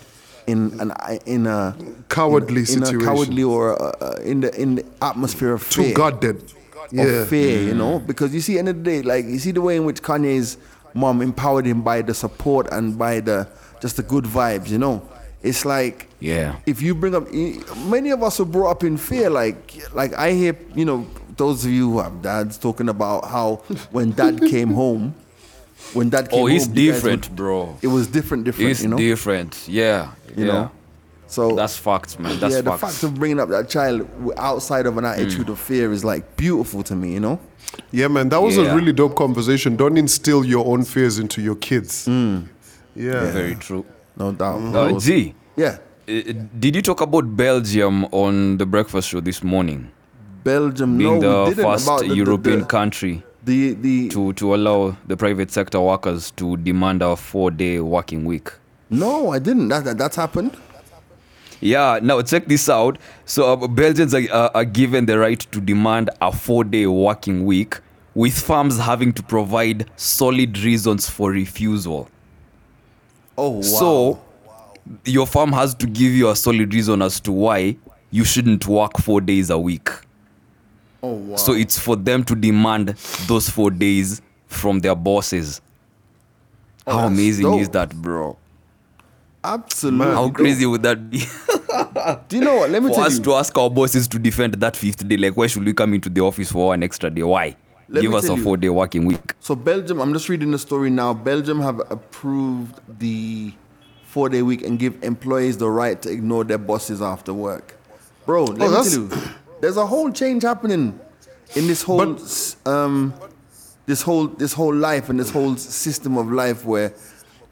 in 0.48 0.78
an 0.80 0.92
in 1.26 1.46
a 1.48 1.76
Cowardly 2.10 2.64
in, 2.74 2.84
in 2.88 3.02
a 3.02 3.04
cowardly 3.06 3.44
or 3.44 3.80
uh, 3.82 3.92
uh, 4.02 4.20
in 4.24 4.42
the 4.42 4.62
in 4.62 4.76
the 4.76 4.86
atmosphere 5.02 5.54
of 5.54 5.70
Too 5.70 5.84
fear. 5.84 5.94
goddamn. 5.94 6.38
of 6.38 6.54
Yeah. 6.92 7.26
fear, 7.26 7.62
you 7.64 7.74
know, 7.76 8.00
because 8.00 8.34
you 8.34 8.42
see, 8.42 8.58
end 8.60 8.70
of 8.70 8.78
the 8.78 8.84
day, 8.84 9.02
like 9.04 9.26
you 9.26 9.40
see 9.40 9.52
the 9.52 9.62
way 9.62 9.76
in 9.76 9.86
which 9.86 10.02
Kanye's 10.04 10.58
mom 10.96 11.22
empowered 11.22 11.66
him 11.68 11.82
by 11.84 12.02
the 12.02 12.14
support 12.14 12.68
and 12.72 12.98
by 12.98 13.20
the 13.20 13.48
just 13.82 13.98
the 13.98 14.04
good 14.04 14.24
vibes, 14.26 14.70
you 14.70 14.80
know. 14.80 15.02
It's 15.44 15.64
like 15.66 16.08
Yeah. 16.20 16.56
if 16.66 16.82
you 16.82 16.96
bring 16.96 17.14
up 17.14 17.28
eh, 17.32 17.60
many 17.86 18.10
of 18.10 18.24
us 18.24 18.40
were 18.40 18.46
brought 18.46 18.72
up 18.72 18.84
in 18.84 18.98
fear, 18.98 19.30
like 19.30 19.76
like 19.94 20.14
I 20.16 20.32
hear, 20.32 20.56
you 20.74 20.86
know, 20.86 21.06
those 21.38 21.64
of 21.66 21.70
you 21.72 21.92
who 21.92 22.00
have 22.00 22.22
dads 22.24 22.58
talking 22.58 22.90
about 22.90 23.26
how 23.26 23.58
when 23.92 24.12
dad 24.12 24.40
came 24.42 24.74
home, 24.74 25.14
when 25.94 26.10
dad 26.10 26.30
oh, 26.32 26.32
came 26.32 26.40
Oh, 26.40 26.46
he's 26.48 26.66
home, 26.66 26.74
guys 26.76 26.86
different, 26.86 27.30
would- 27.30 27.36
bro. 27.36 27.78
It 27.84 27.88
was 27.88 28.08
different, 28.08 28.46
different, 28.46 28.72
It's 28.72 28.82
you 28.82 28.88
know. 28.90 28.98
different. 28.98 29.68
Yeah. 29.68 30.12
You 30.36 30.46
yeah. 30.46 30.52
know? 30.54 30.72
So 31.28 31.56
That's 31.56 31.76
fucked, 31.78 32.20
man. 32.20 32.40
That's 32.40 32.56
yeah, 32.56 32.62
the 32.62 32.72
facts. 32.78 33.00
fact 33.02 33.04
of 33.04 33.16
bringing 33.16 33.40
up 33.40 33.50
that 33.50 33.68
child 33.68 34.08
outside 34.38 34.86
of 34.86 34.98
an 34.98 35.06
attitude 35.06 35.50
of 35.50 35.60
fear 35.60 35.92
is 35.92 36.06
like 36.06 36.38
beautiful 36.38 36.84
to 36.84 36.96
me, 36.96 37.14
you 37.14 37.20
know. 37.20 37.40
Yeah, 37.92 38.08
man, 38.10 38.30
that 38.30 38.42
was 38.42 38.58
a 38.58 38.74
really 38.76 38.94
dope 38.94 39.16
conversation. 39.16 39.76
Don't 39.76 39.98
instill 39.98 40.46
your 40.46 40.66
own 40.66 40.84
fears 40.84 41.18
into 41.20 41.42
your 41.42 41.56
kids. 41.56 42.08
Yeah. 42.08 43.32
Very 43.32 43.56
true. 43.56 43.86
No 44.18 44.32
doubt. 44.32 44.76
Uh, 44.76 45.00
G, 45.00 45.34
yeah, 45.58 45.78
uh, 46.08 46.22
did 46.60 46.76
you 46.76 46.82
talk 46.82 47.02
about 47.02 47.36
Belgium 47.36 48.06
on 48.12 48.58
the 48.58 48.66
breakfast 48.66 49.10
show 49.10 49.20
this 49.20 49.44
morning? 49.44 49.92
Belgium. 50.44 50.98
Being 50.98 51.20
no, 51.20 51.44
we 51.46 51.50
the 51.50 51.56
didn't 51.56 51.72
first 51.72 51.88
about 51.88 52.02
the, 52.02 52.08
the- 52.10 52.16
European 52.16 52.60
the, 52.60 52.66
country 52.66 53.24
the 53.44 53.74
the 53.74 54.08
to, 54.10 54.32
to 54.34 54.56
allow 54.56 54.96
the 55.08 55.18
private 55.18 55.52
sector 55.52 55.82
workers 55.82 56.32
to 56.32 56.56
demand 56.58 57.02
a 57.02 57.16
four 57.18 57.52
day 57.52 57.80
working 57.80 58.24
week. 58.26 58.52
no, 58.90 59.32
I 59.32 59.40
didn't. 59.40 59.68
That, 59.70 59.84
that 59.84 59.98
that's 59.98 60.16
happened. 60.16 60.56
Yeah, 61.62 62.00
now 62.02 62.22
check 62.22 62.46
this 62.46 62.70
out. 62.70 62.98
So 63.26 63.54
uh, 63.54 63.68
Belgians 63.68 64.14
are, 64.14 64.22
are, 64.32 64.52
are 64.54 64.66
given 64.66 65.06
the 65.06 65.18
right 65.18 65.40
to 65.40 65.62
demand 65.62 66.10
a 66.22 66.32
four-day 66.32 66.88
working 66.88 67.46
week, 67.46 67.80
with 68.14 68.38
firms 68.40 68.78
having 68.78 69.14
to 69.14 69.24
provide 69.24 69.90
solid 69.96 70.58
reasons 70.60 71.10
for 71.10 71.32
refusal. 71.32 72.10
Oh 73.38 73.50
wow. 73.50 73.62
So 73.62 74.22
your 75.04 75.28
firm 75.28 75.52
has 75.52 75.74
to 75.76 75.88
give 75.88 76.12
you 76.14 76.30
a 76.30 76.36
solid 76.36 76.74
reason 76.74 77.02
as 77.02 77.20
to 77.22 77.32
why 77.32 77.76
you 78.12 78.24
shouldn't 78.24 78.66
work 78.68 78.98
four 79.00 79.20
days 79.20 79.50
a 79.50 79.58
week. 79.58 79.90
oh 81.04 81.14
wow. 81.14 81.36
So 81.36 81.54
it's 81.54 81.78
for 81.78 81.96
them 81.96 82.24
to 82.26 82.36
demand 82.36 82.90
those 83.28 83.50
four 83.50 83.72
days 83.72 84.22
from 84.48 84.80
their 84.80 84.96
bosses. 84.96 85.62
Oh, 86.88 87.00
How 87.00 87.08
amazing 87.08 87.52
is 87.56 87.70
that, 87.70 87.94
bro? 87.96 88.38
Absolutely. 89.54 90.14
How 90.14 90.30
crazy 90.30 90.66
would 90.66 90.84
that 90.84 91.10
be? 91.10 91.20
Do 92.30 92.38
you 92.38 92.44
know 92.44 92.56
what? 92.58 92.70
Let 92.70 92.84
me 92.84 92.90
for 92.90 92.96
tell 92.96 93.04
us 93.06 93.18
you. 93.18 93.24
to 93.26 93.34
ask 93.36 93.58
our 93.58 93.70
bosses 93.70 94.08
to 94.10 94.20
defend 94.20 94.54
that 94.56 94.76
fifth 94.76 95.08
day. 95.08 95.18
Like, 95.18 95.36
why 95.38 95.48
should 95.48 95.64
we 95.66 95.74
come 95.74 95.94
into 95.94 96.10
the 96.10 96.22
office 96.22 96.52
for 96.52 96.74
an 96.74 96.84
extra 96.84 97.10
day? 97.10 97.24
Why? 97.24 97.56
Let 97.88 98.02
Give 98.02 98.14
us 98.16 98.28
a 98.30 98.36
four 98.38 98.58
day 98.58 98.70
working 98.70 99.06
week. 99.06 99.34
So 99.40 99.56
Belgium, 99.56 100.00
I'm 100.02 100.12
just 100.14 100.28
reading 100.28 100.52
the 100.52 100.58
story 100.60 100.90
now. 100.90 101.14
Belgium 101.14 101.62
have 101.62 101.80
approved 101.92 102.80
the 103.00 103.54
four-day 104.06 104.42
week 104.42 104.64
and 104.64 104.80
give 104.80 105.04
employees 105.04 105.58
the 105.58 105.70
right 105.70 106.02
to 106.02 106.10
ignore 106.10 106.46
their 106.46 106.58
bosses 106.58 107.02
after 107.02 107.34
work. 107.34 107.76
Bro, 108.26 108.46
let 108.46 108.58
me 108.60 108.68
that's- 108.70 108.94
tell 108.94 109.04
you, 109.04 109.10
there's 109.62 109.78
a 109.78 109.86
whole 109.86 110.10
change 110.12 110.44
happening 110.44 110.98
in 111.56 111.68
this 111.68 111.84
whole 111.84 111.98
But- 112.14 112.56
um, 112.66 113.14
this 113.86 114.02
whole 114.02 114.28
this 114.28 114.54
whole 114.54 114.74
life 114.74 115.10
and 115.10 115.20
this 115.20 115.30
whole 115.30 115.56
system 115.58 116.18
of 116.18 116.32
life 116.32 116.66
where 116.66 116.94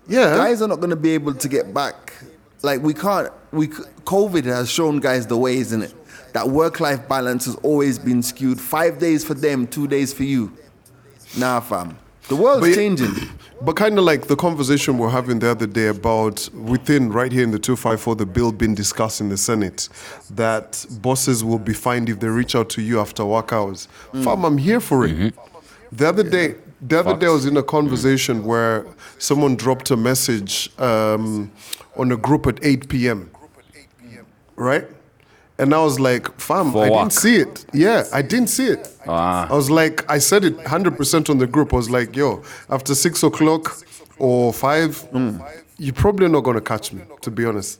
Yeah. 0.07 0.35
guys 0.35 0.61
are 0.61 0.67
not 0.67 0.77
going 0.79 0.89
to 0.89 0.95
be 0.95 1.11
able 1.11 1.33
to 1.33 1.47
get 1.47 1.73
back. 1.73 2.13
Like 2.61 2.81
we 2.81 2.93
can't. 2.93 3.31
We 3.51 3.67
COVID 3.67 4.45
has 4.45 4.69
shown 4.69 4.99
guys 4.99 5.27
the 5.27 5.37
way, 5.37 5.57
isn't 5.57 5.81
it? 5.81 5.93
That 6.33 6.49
work-life 6.49 7.07
balance 7.07 7.45
has 7.45 7.55
always 7.57 7.99
been 7.99 8.23
skewed. 8.23 8.59
Five 8.59 8.97
days 8.97 9.23
for 9.23 9.33
them, 9.35 9.67
two 9.67 9.87
days 9.87 10.11
for 10.13 10.23
you. 10.23 10.51
Nah, 11.37 11.59
fam. 11.59 11.97
The 12.27 12.35
world's 12.35 12.61
But 12.61 12.69
you- 12.69 12.75
changing. 12.75 13.13
But 13.61 13.77
kind 13.77 13.97
of 13.97 14.03
like 14.03 14.27
the 14.27 14.35
conversation 14.35 14.97
we're 14.97 15.09
having 15.09 15.39
the 15.39 15.49
other 15.49 15.67
day 15.67 15.87
about 15.87 16.49
within 16.53 17.13
right 17.13 17.31
here 17.31 17.43
in 17.45 17.51
the 17.51 17.59
254, 17.59 18.15
the 18.17 18.25
bill 18.25 18.51
being 18.51 18.75
discussed 18.75 19.21
in 19.21 19.29
the 19.29 19.37
Senate, 19.37 19.87
that 20.31 20.85
bosses 21.01 21.45
will 21.45 21.59
be 21.59 21.73
fined 21.73 22.09
if 22.09 22.19
they 22.19 22.27
reach 22.27 22.55
out 22.55 22.69
to 22.71 22.81
you 22.81 22.99
after 22.99 23.23
work 23.23 23.53
hours. 23.53 23.87
Mm. 24.11 24.23
Fam, 24.25 24.43
I'm 24.43 24.57
here 24.57 24.81
for 24.81 25.05
it. 25.05 25.15
Mm-hmm. 25.15 25.95
The 25.95 26.09
other 26.09 26.23
day, 26.23 26.55
the 26.87 26.99
other 26.99 27.15
day 27.17 27.27
I 27.27 27.29
was 27.29 27.45
in 27.45 27.57
a 27.57 27.63
conversation 27.63 28.43
where 28.43 28.85
someone 29.17 29.55
dropped 29.55 29.91
a 29.91 29.97
message 29.97 30.69
um, 30.79 31.51
on 31.95 32.11
a 32.11 32.17
group 32.17 32.47
at 32.47 32.59
8 32.63 32.89
p.m. 32.89 33.29
Right? 34.55 34.85
And 35.57 35.73
I 35.73 35.83
was 35.83 35.99
like, 35.99 36.27
fam, 36.39 36.71
For 36.71 36.85
I 36.85 36.89
work. 36.89 36.99
didn't 37.01 37.13
see 37.13 37.35
it. 37.37 37.65
Yeah, 37.73 38.03
I 38.11 38.21
didn't 38.21 38.47
see 38.47 38.67
it. 38.67 38.89
Ah. 39.07 39.47
I 39.49 39.53
was 39.53 39.69
like, 39.69 40.09
I 40.09 40.17
said 40.17 40.43
it 40.43 40.57
100% 40.57 41.29
on 41.29 41.37
the 41.37 41.47
group. 41.47 41.73
I 41.73 41.77
was 41.77 41.89
like, 41.89 42.15
yo, 42.15 42.43
after 42.69 42.95
six 42.95 43.23
o'clock 43.23 43.77
or 44.17 44.51
five, 44.53 45.07
you're 45.77 45.93
probably 45.93 46.27
not 46.27 46.41
going 46.41 46.55
to 46.55 46.61
catch 46.61 46.91
me, 46.91 47.03
to 47.21 47.31
be 47.31 47.45
honest. 47.45 47.79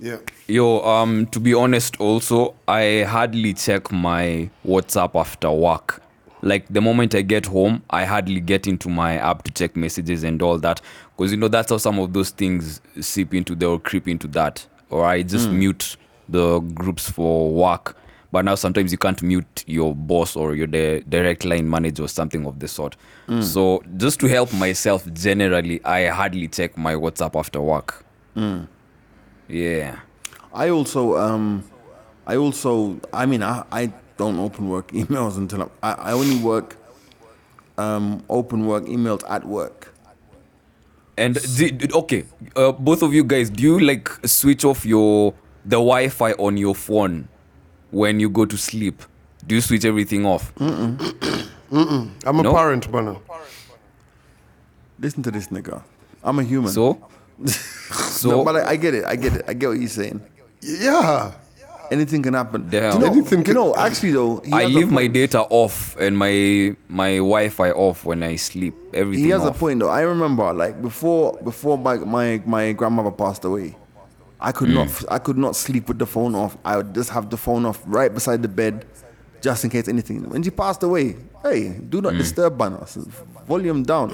Yeah. 0.00 0.16
Yo, 0.48 0.80
um, 0.80 1.26
to 1.26 1.38
be 1.38 1.52
honest, 1.54 2.00
also, 2.00 2.54
I 2.66 3.04
hardly 3.06 3.52
check 3.54 3.92
my 3.92 4.48
WhatsApp 4.66 5.14
after 5.14 5.50
work. 5.50 6.02
Like 6.42 6.66
the 6.68 6.80
moment 6.80 7.14
I 7.14 7.22
get 7.22 7.46
home, 7.46 7.82
I 7.90 8.04
hardly 8.04 8.40
get 8.40 8.66
into 8.66 8.88
my 8.88 9.16
app 9.16 9.42
to 9.44 9.50
check 9.50 9.76
messages 9.76 10.24
and 10.24 10.40
all 10.42 10.58
that, 10.58 10.80
because 11.16 11.30
you 11.32 11.36
know 11.36 11.48
that's 11.48 11.70
how 11.70 11.76
some 11.76 11.98
of 11.98 12.12
those 12.12 12.30
things 12.30 12.80
seep 13.00 13.34
into 13.34 13.54
there 13.54 13.68
or 13.68 13.78
creep 13.78 14.08
into 14.08 14.26
that. 14.28 14.66
Or 14.88 15.04
I 15.04 15.22
just 15.22 15.48
hmm. 15.48 15.58
mute 15.58 15.96
the 16.28 16.60
groups 16.60 17.10
for 17.10 17.50
work. 17.50 17.96
But 18.32 18.44
now 18.44 18.54
sometimes 18.54 18.92
you 18.92 18.98
can't 18.98 19.20
mute 19.22 19.64
your 19.66 19.94
boss 19.94 20.36
or 20.36 20.54
your 20.54 20.68
di- 20.68 21.00
direct 21.00 21.44
line 21.44 21.68
manager 21.68 22.04
or 22.04 22.08
something 22.08 22.46
of 22.46 22.60
the 22.60 22.68
sort. 22.68 22.96
Hmm. 23.26 23.42
So 23.42 23.82
just 23.96 24.20
to 24.20 24.28
help 24.28 24.52
myself, 24.52 25.04
generally, 25.12 25.84
I 25.84 26.06
hardly 26.06 26.46
check 26.46 26.76
my 26.76 26.94
WhatsApp 26.94 27.38
after 27.38 27.60
work. 27.60 28.04
Hmm. 28.34 28.62
Yeah. 29.48 29.98
I 30.54 30.70
also, 30.70 31.16
um, 31.16 31.64
I 32.26 32.36
also, 32.36 33.00
I 33.12 33.26
mean, 33.26 33.42
I, 33.42 33.64
I 33.72 33.92
don't 34.20 34.38
open 34.38 34.68
work 34.68 34.88
emails 35.02 35.36
until 35.38 35.62
I'm, 35.62 35.70
I, 35.82 35.92
I 35.92 36.12
only 36.12 36.36
work, 36.38 36.76
um, 37.78 38.22
open 38.28 38.66
work 38.66 38.84
emails 38.84 39.22
at 39.28 39.44
work. 39.46 39.94
And 41.16 41.34
d- 41.56 41.70
d- 41.70 41.92
okay, 41.92 42.24
uh, 42.56 42.72
both 42.72 43.02
of 43.02 43.12
you 43.14 43.24
guys, 43.24 43.50
do 43.50 43.62
you 43.62 43.78
like 43.80 44.08
switch 44.26 44.64
off 44.64 44.84
your 44.84 45.32
the 45.64 45.76
Wi-Fi 45.76 46.32
on 46.32 46.56
your 46.56 46.74
phone 46.74 47.28
when 47.90 48.20
you 48.20 48.28
go 48.30 48.44
to 48.46 48.56
sleep? 48.56 49.02
Do 49.46 49.54
you 49.54 49.60
switch 49.60 49.84
everything 49.84 50.24
off? 50.26 50.54
Mm 50.56 50.96
mm. 50.96 51.46
Mm-mm. 51.70 52.10
I'm 52.26 52.40
a 52.40 52.42
No? 52.42 52.52
parent, 52.52 52.90
man. 52.92 53.16
Listen 54.98 55.22
to 55.22 55.30
this 55.30 55.48
nigga. 55.48 55.82
I'm 56.24 56.38
a 56.38 56.42
human. 56.42 56.70
So, 56.72 56.98
so 57.46 58.28
no, 58.30 58.44
but 58.44 58.56
I, 58.56 58.70
I 58.70 58.76
get 58.76 58.94
it. 58.94 59.04
I 59.04 59.16
get 59.16 59.32
it. 59.36 59.44
I 59.48 59.54
get 59.54 59.68
what 59.68 59.78
you're 59.78 59.88
saying. 59.88 60.20
Yeah. 60.60 61.32
Anything 61.90 62.22
can 62.22 62.34
happen. 62.34 62.68
Damn. 62.68 62.92
Do 62.92 62.98
you 62.98 63.04
know, 63.04 63.12
Anything 63.12 63.38
you 63.40 63.44
can- 63.44 63.54
know, 63.54 63.74
actually 63.74 64.12
though, 64.12 64.40
he 64.44 64.52
I 64.52 64.64
leave 64.66 64.90
my 64.90 65.06
data 65.06 65.40
off 65.50 65.96
and 65.98 66.16
my 66.16 66.76
my 66.88 67.16
Wi-Fi 67.16 67.70
off 67.72 68.04
when 68.04 68.22
I 68.22 68.36
sleep. 68.36 68.74
Everything 68.94 69.24
He 69.24 69.30
has 69.30 69.44
a 69.44 69.52
point 69.52 69.80
though. 69.80 69.88
I 69.88 70.02
remember 70.02 70.52
like 70.52 70.80
before 70.80 71.38
before 71.42 71.76
my 71.76 71.96
my, 71.96 72.42
my 72.46 72.72
grandmother 72.72 73.10
passed 73.10 73.44
away, 73.44 73.76
I 74.40 74.52
could 74.52 74.68
hmm. 74.68 74.74
not 74.74 75.04
I 75.10 75.18
could 75.18 75.36
not 75.38 75.56
sleep 75.56 75.88
with 75.88 75.98
the 75.98 76.06
phone 76.06 76.34
off. 76.34 76.56
I 76.64 76.76
would 76.76 76.94
just 76.94 77.10
have 77.10 77.28
the 77.28 77.36
phone 77.36 77.66
off 77.66 77.82
right 77.86 78.12
beside 78.12 78.42
the 78.42 78.48
bed, 78.48 78.86
just 79.42 79.64
in 79.64 79.70
case 79.70 79.88
anything. 79.88 80.28
When 80.30 80.42
she 80.42 80.50
passed 80.50 80.82
away, 80.82 81.16
hey, 81.42 81.70
do 81.88 82.00
not 82.00 82.12
hmm. 82.12 82.18
disturb 82.18 82.56
banner. 82.56 82.86
Volume 83.48 83.82
down. 83.82 84.12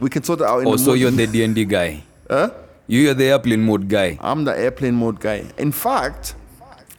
We 0.00 0.08
can 0.08 0.22
sort 0.24 0.40
it 0.40 0.46
out 0.46 0.60
in 0.60 0.66
Oh, 0.68 0.72
the 0.72 0.78
so 0.78 0.86
morning. 0.86 1.02
you're 1.02 1.10
the 1.10 1.26
D 1.26 1.44
and 1.44 1.54
D 1.54 1.64
guy. 1.66 2.02
Huh? 2.30 2.50
You're 2.86 3.14
the 3.14 3.24
airplane 3.26 3.62
mode 3.62 3.88
guy. 3.88 4.18
I'm 4.20 4.44
the 4.44 4.56
airplane 4.58 4.94
mode 4.94 5.20
guy. 5.20 5.44
In 5.58 5.72
fact, 5.72 6.34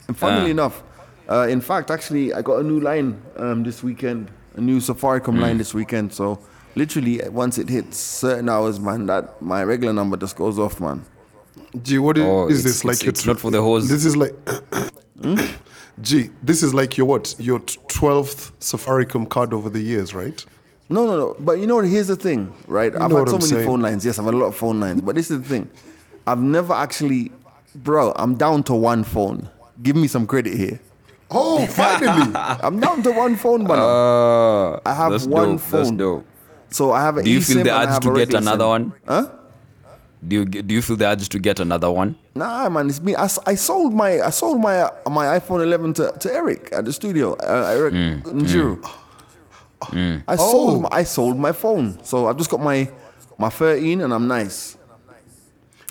and 0.08 0.18
funnily 0.18 0.48
Ah. 0.48 0.58
enough, 0.58 0.84
uh, 1.30 1.48
in 1.50 1.62
fact, 1.62 1.90
actually, 1.92 2.34
I 2.34 2.42
got 2.42 2.60
a 2.60 2.64
new 2.64 2.80
line 2.80 3.22
um, 3.38 3.64
this 3.64 3.84
weekend, 3.84 4.30
a 4.56 4.62
new 4.62 4.80
Safaricom 4.80 5.36
Hmm. 5.36 5.42
line 5.42 5.58
this 5.58 5.74
weekend. 5.74 6.14
So 6.14 6.40
literally, 6.76 7.22
once 7.30 7.58
it 7.58 7.70
hits 7.70 7.98
certain 7.98 8.50
hours, 8.50 8.80
man, 8.80 9.06
that 9.08 9.42
my 9.42 9.64
regular 9.64 9.94
number 9.94 10.18
just 10.18 10.36
goes 10.36 10.60
off, 10.60 10.80
man. 10.80 11.04
Gee, 11.84 11.98
what 12.00 12.18
is, 12.18 12.24
Oh, 12.26 12.48
is 12.48 12.60
it's- 12.60 12.64
this 12.64 12.86
like? 12.86 12.94
it's- 12.96 13.04
your 13.04 13.10
it's 13.12 13.26
not 13.26 13.40
for 13.40 13.52
the 13.52 13.62
hoes. 13.62 13.90
This 13.90 14.06
is 14.06 14.16
like. 14.16 14.34
Gee, 16.02 16.30
this 16.44 16.62
is 16.62 16.74
like 16.74 16.98
your 16.98 17.08
what? 17.08 17.36
Your 17.40 17.60
twelfth 17.88 18.52
Safaricom 18.60 19.30
card 19.30 19.54
over 19.54 19.70
the 19.70 19.80
years, 19.80 20.14
right? 20.14 20.46
No, 20.90 21.06
no, 21.06 21.18
no. 21.18 21.36
But 21.40 21.60
you 21.60 21.68
know, 21.68 21.76
what, 21.78 21.86
here's 21.86 22.08
the 22.08 22.16
thing, 22.18 22.54
right? 22.68 22.94
I've 22.94 23.10
know 23.10 23.18
had 23.20 23.30
so 23.30 23.36
I'm 23.36 23.40
many 23.40 23.50
saying. 23.52 23.66
phone 23.66 23.82
lines. 23.82 24.06
Yes, 24.06 24.20
I've 24.20 24.26
had 24.26 24.34
a 24.34 24.38
lot 24.38 24.48
of 24.48 24.56
phone 24.56 24.80
lines. 24.82 25.02
But 25.02 25.16
this 25.16 25.32
is 25.32 25.40
the 25.42 25.48
thing. 25.48 25.70
I've 26.28 26.42
never 26.42 26.74
actually, 26.74 27.32
bro. 27.76 28.12
I'm 28.18 28.36
down 28.36 28.64
to 28.64 28.74
one 28.74 29.04
phone. 29.06 29.50
Give 29.82 29.96
me 29.96 30.08
some 30.08 30.26
credit 30.28 30.54
here. 30.56 30.80
Oh, 31.32 31.66
finally! 31.82 32.32
I'm 32.36 32.80
down 32.80 33.02
to 33.04 33.12
one 33.12 33.36
phone, 33.36 33.64
man. 33.64 33.78
Uh, 33.80 34.80
I 34.86 34.94
have 34.94 35.12
that's 35.12 35.26
one 35.26 35.58
dope, 35.58 35.62
That's 35.62 35.90
phone. 35.90 35.98
dope. 35.98 36.26
so 36.70 36.92
I 36.92 37.02
have 37.02 37.18
an 37.18 37.24
Do 37.26 37.32
you 37.32 37.42
feel 37.42 37.64
the 37.64 37.76
urge 37.76 38.00
to 38.04 38.14
get 38.16 38.34
another 38.34 38.68
one? 38.68 38.94
Huh? 39.08 39.30
Do 40.26 40.36
you 40.38 40.46
do 40.46 40.74
you 40.74 40.82
feel 40.82 40.96
the 40.96 41.08
urge 41.08 41.28
to 41.30 41.40
get 41.40 41.60
another 41.60 41.92
one? 41.92 42.16
Nah, 42.36 42.70
man, 42.70 42.90
it's 42.90 43.02
me. 43.02 43.16
I, 43.16 43.26
s- 43.26 43.40
I 43.46 43.56
sold 43.56 43.94
my 43.94 44.22
I 44.22 44.30
sold 44.30 44.62
my 44.62 44.82
uh, 44.82 45.10
my 45.10 45.38
iPhone 45.40 45.62
11 45.64 45.94
to, 45.96 46.14
to 46.20 46.34
Eric 46.34 46.70
at 46.72 46.86
the 46.86 46.94
studio. 46.94 47.34
Uh, 47.34 47.74
Eric 47.76 47.94
Njiru. 48.24 48.80
I 50.28 50.36
sold 50.36 50.82
my, 50.84 50.90
I 50.92 51.04
sold 51.04 51.38
my 51.38 51.52
phone, 51.52 52.04
so 52.04 52.28
I've 52.28 52.38
just 52.38 52.50
got 52.50 52.60
my 52.62 52.90
my 53.38 53.50
13 53.50 54.02
and 54.02 54.14
I'm 54.14 54.28
nice. 54.28 54.78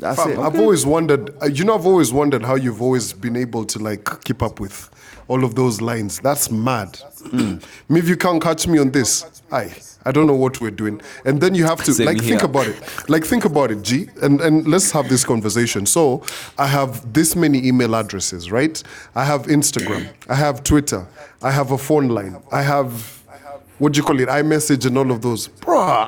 That's 0.05 0.23
Fam, 0.23 0.33
it. 0.33 0.39
I've 0.39 0.59
always 0.61 0.85
wondered. 0.85 1.31
uh, 1.43 1.47
You 1.47 1.65
know, 1.65 1.75
I've 1.75 1.87
always 1.87 2.13
wondered 2.13 2.43
how 2.43 2.57
you've 2.57 2.83
always 2.83 3.15
been 3.15 3.37
able 3.37 3.65
to 3.65 3.79
like 3.79 4.05
keep 4.25 4.43
up 4.43 4.61
with 4.61 4.91
all 5.29 5.45
of 5.45 5.55
those 5.55 5.81
lines. 5.81 6.21
That's 6.21 6.51
mad. 6.51 6.97
Hmm. 7.31 7.55
Me, 7.89 8.01
if 8.01 8.09
you 8.09 8.17
can't 8.17 8.43
catch 8.43 8.67
me 8.67 8.79
on 8.79 8.91
this, 8.91 9.25
I 9.51 9.73
I 10.05 10.13
don't 10.13 10.27
know 10.27 10.35
what 10.37 10.61
we're 10.61 10.71
doing. 10.83 11.01
And 11.25 11.41
then 11.41 11.55
you 11.55 11.65
have 11.65 11.83
to 11.85 11.95
Same 11.95 12.07
like 12.07 12.21
think 12.23 12.43
about 12.43 12.67
it. 12.67 12.77
Like 13.09 13.25
think 13.25 13.47
about 13.47 13.71
it, 13.71 13.81
G. 13.83 14.09
And 14.21 14.43
and 14.43 14.69
let's 14.69 14.91
have 14.93 15.09
this 15.09 15.25
conversation. 15.25 15.87
So 15.87 16.23
I 16.59 16.67
have 16.67 17.11
this 17.15 17.35
many 17.35 17.67
email 17.67 17.95
addresses, 17.97 18.51
right? 18.53 18.83
I 19.15 19.25
have 19.25 19.45
Instagram. 19.47 20.07
I 20.29 20.35
have 20.35 20.63
Twitter. 20.65 21.07
I 21.43 21.51
have 21.51 21.71
a 21.73 21.79
phone 21.79 22.09
line. 22.09 22.37
I 22.53 22.61
have 22.61 22.91
what 23.79 23.93
do 23.95 23.99
you 24.01 24.05
call 24.05 24.21
it? 24.21 24.29
iMessage 24.29 24.85
and 24.87 24.99
all 24.99 25.11
of 25.11 25.21
those, 25.23 25.49
bruh. 25.49 26.07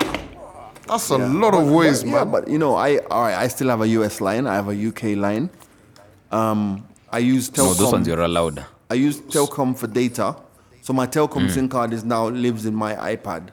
That's 0.86 1.10
a 1.10 1.18
lot 1.18 1.54
of 1.54 1.70
ways, 1.70 2.02
yeah, 2.04 2.12
man. 2.24 2.30
but 2.30 2.48
you 2.48 2.58
know, 2.58 2.74
I 2.76 2.98
all 3.10 3.22
right. 3.22 3.34
I 3.36 3.48
still 3.48 3.68
have 3.68 3.80
a 3.80 3.88
US 3.88 4.20
line. 4.20 4.46
I 4.46 4.54
have 4.54 4.68
a 4.68 4.88
UK 4.88 5.16
line. 5.16 5.50
Um, 6.30 6.86
I 7.10 7.18
use 7.18 7.50
Telkom. 7.50 7.56
No, 7.66 7.74
those 7.74 7.92
ones 7.92 8.06
you're 8.08 8.20
allowed. 8.20 8.64
I 8.90 8.94
use 8.94 9.20
Telkom 9.20 9.76
for 9.76 9.86
data. 9.86 10.36
So 10.82 10.92
my 10.92 11.06
Telkom 11.06 11.42
Hmm. 11.42 11.48
SIM 11.48 11.68
card 11.68 11.92
is 11.92 12.04
now 12.04 12.28
lives 12.28 12.66
in 12.66 12.74
my 12.74 12.94
iPad. 12.94 13.48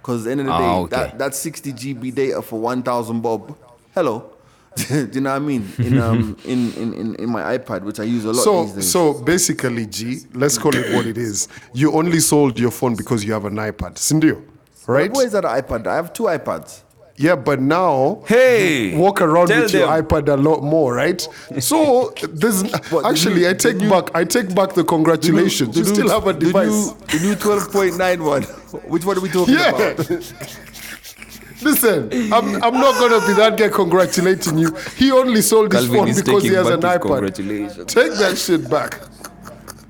Because 0.00 0.22
at 0.22 0.24
the 0.24 0.30
end 0.32 0.40
of 0.40 0.46
the 0.46 0.52
Ah, 0.52 0.58
day, 0.58 0.80
okay. 0.82 0.96
that, 0.96 1.18
that 1.18 1.34
60 1.34 1.72
GB 1.72 2.14
data 2.14 2.42
for 2.42 2.58
1,000 2.60 3.20
bob, 3.20 3.56
hello. 3.94 4.32
Do 4.88 5.08
you 5.12 5.20
know 5.20 5.30
what 5.30 5.36
I 5.36 5.38
mean? 5.38 5.70
In, 5.78 5.98
um, 6.00 6.36
in, 6.44 6.72
in, 6.74 6.92
in, 6.94 7.14
in 7.16 7.30
my 7.30 7.56
iPad, 7.56 7.82
which 7.84 8.00
I 8.00 8.04
use 8.04 8.24
a 8.24 8.32
lot 8.32 8.42
So, 8.42 8.64
these 8.64 8.72
days. 8.74 8.90
so 8.90 9.14
basically, 9.22 9.86
G, 9.86 10.20
let's 10.34 10.58
call 10.58 10.74
it 10.74 10.92
what 10.94 11.06
it 11.06 11.16
is. 11.18 11.46
You 11.72 11.92
only 11.92 12.18
sold 12.20 12.58
your 12.58 12.70
phone 12.72 12.96
because 12.96 13.24
you 13.24 13.32
have 13.32 13.44
an 13.44 13.54
iPad, 13.56 13.94
Sindio, 13.94 14.42
right? 14.86 15.12
Where 15.12 15.26
is 15.26 15.32
that 15.32 15.44
iPad? 15.44 15.86
I 15.86 15.96
have 15.96 16.12
two 16.12 16.24
iPads. 16.24 16.82
Yeah, 17.16 17.36
but 17.36 17.60
now 17.60 18.22
Hey, 18.26 18.96
walk 18.96 19.20
around 19.20 19.48
tell 19.48 19.62
with 19.62 19.74
your 19.74 19.86
iPad 19.86 20.28
a 20.28 20.36
lot 20.36 20.62
more, 20.62 20.94
right? 20.94 21.20
So 21.60 22.12
this 22.32 22.62
the 22.90 23.02
actually 23.04 23.40
new- 23.42 23.48
I 23.50 23.52
take 23.52 23.76
new- 23.76 23.90
back 23.90 24.10
I 24.14 24.24
take 24.24 24.54
back 24.54 24.72
the 24.72 24.82
congratulations. 24.82 25.76
you 25.76 25.84
The 25.84 25.90
new- 25.90 25.94
still 25.94 26.08
have 26.10 26.26
a 26.26 26.32
the 26.32 26.46
device. 26.46 26.70
new- 26.70 26.96
The 27.18 27.18
new, 27.26 27.34
12.9 27.36 28.24
one. 28.24 28.42
Which 28.90 29.04
one 29.04 29.18
are 29.18 29.20
we 29.20 29.28
talking 29.28 29.54
Yeah. 29.54 29.68
about? 29.70 29.98
Listen, 31.62 32.10
I'm, 32.32 32.56
I'm 32.62 32.74
not 32.74 32.98
gonna 32.98 33.24
be 33.24 33.34
that 33.34 33.56
guy 33.56 33.68
congratulating 33.68 34.58
you. 34.58 34.74
He 34.96 35.12
only 35.12 35.42
sold 35.42 35.72
his 35.72 35.82
Calvin 35.86 36.06
phone 36.06 36.14
because 36.24 36.42
he 36.42 36.54
has 36.54 36.68
an 36.68 36.80
iPad. 36.80 37.02
congratulations. 37.02 37.92
Take 37.92 38.12
that 38.14 38.36
shit 38.36 38.68
back. 38.68 38.98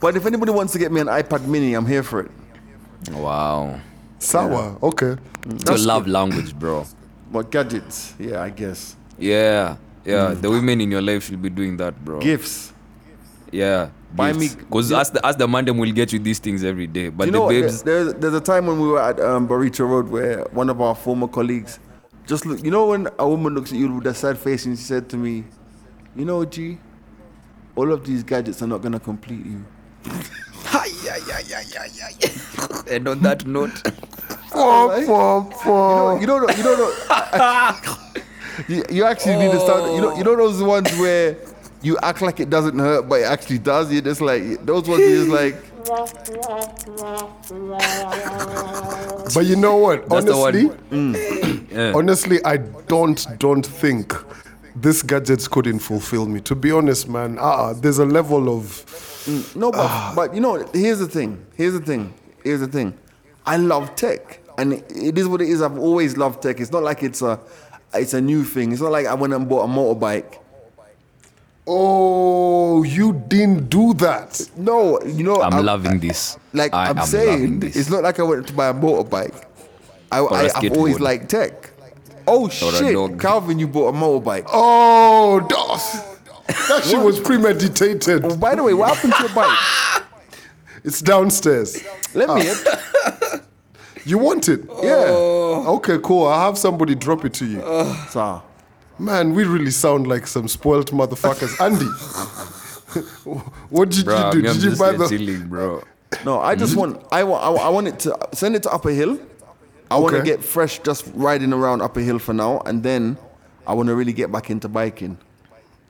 But 0.00 0.16
if 0.16 0.26
anybody 0.26 0.52
wants 0.52 0.72
to 0.74 0.78
get 0.78 0.92
me 0.92 1.00
an 1.00 1.06
iPad 1.06 1.46
mini, 1.46 1.72
I'm 1.74 1.86
here 1.86 2.02
for 2.02 2.20
it. 2.20 2.30
Wow. 3.12 3.80
Sour. 4.22 4.78
Okay. 4.82 5.16
It's 5.48 5.64
your 5.68 5.78
love 5.78 6.06
language, 6.06 6.54
bro. 6.58 6.86
But 7.32 7.50
gadgets, 7.50 8.14
yeah, 8.18 8.42
I 8.42 8.50
guess. 8.50 8.94
Yeah, 9.18 9.76
yeah. 10.04 10.34
Hmm. 10.34 10.40
The 10.42 10.50
women 10.50 10.80
in 10.82 10.90
your 10.90 11.00
life 11.00 11.24
should 11.24 11.40
be 11.40 11.48
doing 11.48 11.78
that, 11.78 11.94
bro. 12.04 12.20
Gifts. 12.20 12.74
Yeah. 13.50 13.88
Buy 14.14 14.34
me- 14.34 14.50
Because 14.54 14.92
as 14.92 15.10
the 15.10 15.24
as 15.26 15.36
the 15.36 15.46
mandem 15.46 15.78
will 15.80 15.90
get 15.92 16.12
you 16.12 16.18
these 16.18 16.38
things 16.38 16.62
every 16.62 16.86
day, 16.86 17.08
but 17.08 17.24
you 17.24 17.32
the 17.32 17.38
know, 17.38 17.44
what? 17.44 17.50
babes. 17.50 17.82
There's, 17.82 18.12
there's 18.14 18.34
a 18.34 18.40
time 18.40 18.66
when 18.66 18.78
we 18.78 18.88
were 18.88 19.00
at 19.00 19.18
um, 19.20 19.48
Burrito 19.48 19.88
Road 19.88 20.08
where 20.08 20.44
one 20.52 20.68
of 20.68 20.80
our 20.82 20.94
former 20.94 21.26
colleagues 21.26 21.78
just 22.26 22.44
look. 22.44 22.62
You 22.62 22.70
know, 22.70 22.86
when 22.88 23.08
a 23.18 23.26
woman 23.26 23.54
looks 23.54 23.72
at 23.72 23.78
you 23.78 23.90
with 23.94 24.06
a 24.06 24.12
sad 24.14 24.36
face 24.38 24.66
and 24.66 24.76
she 24.76 24.84
said 24.84 25.08
to 25.08 25.16
me, 25.16 25.44
"You 26.14 26.26
know, 26.26 26.44
G, 26.44 26.78
all 27.74 27.90
of 27.90 28.04
these 28.04 28.22
gadgets 28.22 28.62
are 28.62 28.66
not 28.68 28.82
gonna 28.82 29.00
complete 29.00 29.44
you." 29.46 29.64
and 32.90 33.08
on 33.08 33.20
that 33.20 33.46
note, 33.46 33.82
Pom, 34.50 35.06
pom, 35.06 35.50
pom. 35.50 36.20
You 36.20 36.26
don't 36.26 36.46
know. 36.46 36.54
You 36.54 36.62
don't 36.62 36.78
know. 36.78 37.76
you, 38.68 38.84
you 38.90 39.04
actually 39.04 39.36
need 39.36 39.52
to 39.52 39.60
start. 39.60 39.90
You 39.94 40.00
know. 40.00 40.16
You 40.16 40.24
know 40.24 40.36
those 40.36 40.62
ones 40.62 40.90
where 40.98 41.36
you 41.82 41.98
act 42.02 42.20
like 42.22 42.38
it 42.38 42.50
doesn't 42.50 42.78
hurt, 42.78 43.08
but 43.08 43.20
it 43.20 43.24
actually 43.24 43.58
does. 43.58 43.92
You're 43.92 44.02
just 44.02 44.20
like 44.20 44.64
those 44.64 44.88
ones. 44.88 45.00
You're 45.00 45.24
just 45.24 45.30
like. 45.30 45.56
But 49.34 49.46
you 49.46 49.56
know 49.56 49.76
what? 49.76 50.08
That's 50.08 50.26
the 50.26 50.36
one. 50.36 50.54
Honestly, 50.54 50.62
Yeah. 51.72 51.92
Mm. 51.92 51.94
honestly, 51.96 52.44
I 52.44 52.58
don't 52.58 53.26
don't 53.38 53.64
think 53.66 54.14
this 54.74 55.02
gadgets 55.02 55.48
couldn't 55.48 55.80
fulfill 55.80 56.26
me. 56.26 56.40
To 56.40 56.54
be 56.54 56.72
honest, 56.72 57.08
man, 57.08 57.38
uh, 57.38 57.42
uh 57.42 57.72
there's 57.74 57.98
a 57.98 58.04
level 58.06 58.48
of 58.56 58.62
mm, 59.26 59.56
No, 59.56 59.70
but, 59.70 59.80
ah. 59.80 60.12
but 60.14 60.34
you 60.34 60.40
know, 60.40 60.66
here's 60.72 60.98
the 60.98 61.08
thing. 61.08 61.44
Here's 61.56 61.74
the 61.74 61.80
thing. 61.80 62.12
Here's 62.42 62.60
the 62.60 62.66
thing. 62.68 62.96
I 63.46 63.56
love 63.56 63.94
tech, 63.96 64.40
and 64.58 64.74
it, 64.74 64.84
it 64.94 65.18
is 65.18 65.26
what 65.28 65.42
it 65.42 65.48
is. 65.48 65.62
I've 65.62 65.78
always 65.78 66.16
loved 66.16 66.42
tech. 66.42 66.60
It's 66.60 66.72
not 66.72 66.82
like 66.82 67.02
it's 67.02 67.22
a, 67.22 67.38
it's 67.94 68.14
a 68.14 68.20
new 68.20 68.44
thing. 68.44 68.72
It's 68.72 68.80
not 68.80 68.92
like 68.92 69.06
I 69.06 69.14
went 69.14 69.32
and 69.32 69.48
bought 69.48 69.64
a 69.64 69.68
motorbike. 69.68 70.38
oh, 71.66 72.82
you 72.82 73.12
didn't 73.28 73.68
do 73.68 73.94
that. 73.94 74.48
No, 74.56 75.00
you 75.02 75.24
know, 75.24 75.42
I'm 75.42 75.54
I- 75.54 75.60
loving 75.60 75.98
this. 76.00 76.38
Like 76.52 76.72
I 76.74 76.88
I'm 76.90 77.00
saying, 77.06 77.60
this. 77.60 77.76
it's 77.76 77.90
not 77.90 78.02
like 78.02 78.18
I 78.18 78.22
went 78.22 78.46
to 78.48 78.52
buy 78.52 78.68
a 78.68 78.74
motorbike. 78.74 79.46
I've 80.10 80.26
always 80.76 81.00
liked 81.00 81.30
tech. 81.30 81.71
Oh 82.26 82.48
shit, 82.48 82.94
dog. 82.94 83.20
Calvin, 83.20 83.58
you 83.58 83.66
bought 83.68 83.88
a 83.88 83.92
motorbike. 83.98 84.44
Oh, 84.52 85.40
DOS. 85.48 86.10
That 86.68 86.84
shit 86.84 86.98
was 87.00 87.18
premeditated. 87.20 88.24
Oh, 88.24 88.36
by 88.36 88.54
the 88.54 88.62
way, 88.62 88.74
what 88.74 88.94
happened 88.94 89.14
to 89.14 89.22
your 89.22 89.34
bike? 89.34 89.58
It's 90.84 91.00
downstairs. 91.00 91.80
Let 92.14 92.28
me. 92.30 92.50
Ah. 92.66 93.40
You 94.04 94.18
want 94.18 94.48
it? 94.48 94.62
Yeah. 94.82 95.14
Okay, 95.76 95.96
cool. 96.02 96.26
I'll 96.26 96.46
have 96.46 96.58
somebody 96.58 96.96
drop 96.96 97.24
it 97.24 97.34
to 97.34 97.46
you. 97.46 97.60
So, 98.10 98.42
Man, 98.98 99.32
we 99.32 99.44
really 99.44 99.70
sound 99.70 100.08
like 100.08 100.26
some 100.26 100.48
spoiled 100.48 100.90
motherfuckers. 100.90 101.54
Andy, 101.60 101.84
what 103.70 103.90
did 103.90 104.04
Bro, 104.06 104.26
you 104.26 104.32
do? 104.32 104.42
me, 104.42 104.48
I'm 104.48 104.54
Did 104.54 104.62
you 104.64 104.70
just 104.70 104.80
buy 104.80 104.88
here 104.90 104.98
the? 104.98 105.08
chilling, 105.08 105.48
bro. 105.48 105.84
no, 106.24 106.40
I 106.40 106.56
just 106.56 106.74
want. 106.76 107.00
I 107.12 107.22
want. 107.22 107.44
I, 107.44 107.48
want- 107.50 107.62
I 107.62 107.68
want 107.68 107.86
it 107.88 107.98
to 108.00 108.18
send 108.32 108.56
it 108.56 108.64
to 108.64 108.72
Upper 108.72 108.90
Hill. 108.90 109.18
I 109.92 109.96
want 109.98 110.12
to 110.14 110.18
Okay. 110.20 110.26
get 110.30 110.42
fresh, 110.42 110.78
just 110.80 111.04
riding 111.14 111.52
around 111.52 111.82
up 111.82 111.96
a 111.96 112.00
Hill 112.00 112.18
for 112.18 112.32
now, 112.32 112.60
and 112.66 112.82
then 112.82 113.16
I 113.66 113.74
want 113.74 113.88
to 113.88 113.94
really 113.94 114.12
get 114.12 114.32
back 114.32 114.50
into 114.50 114.68
biking. 114.68 115.18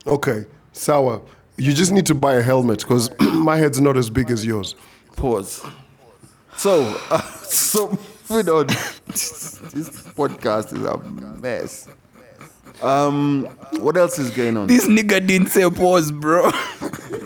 Okay, 0.05 0.45
sour. 0.73 1.21
You 1.57 1.71
just 1.73 1.91
need 1.91 2.05
to 2.07 2.15
buy 2.15 2.33
a 2.35 2.41
helmet 2.41 2.79
because 2.79 3.09
my 3.19 3.57
head's 3.57 3.79
not 3.79 3.95
as 3.97 4.09
big 4.09 4.29
as 4.31 4.45
yours. 4.45 4.75
Pause. 5.15 5.65
So, 6.57 6.99
uh, 7.09 7.21
so 7.43 7.97
moving 8.29 8.49
on. 8.53 8.67
this 9.07 9.59
podcast 10.15 10.73
is 10.73 10.83
a 10.83 10.97
mess. 11.39 11.87
Um, 12.81 13.45
what 13.79 13.95
else 13.95 14.19
is 14.19 14.31
going 14.31 14.57
on? 14.57 14.67
This 14.67 14.87
nigga 14.87 15.25
didn't 15.25 15.47
say 15.47 15.69
pause, 15.69 16.11
bro. 16.11 16.51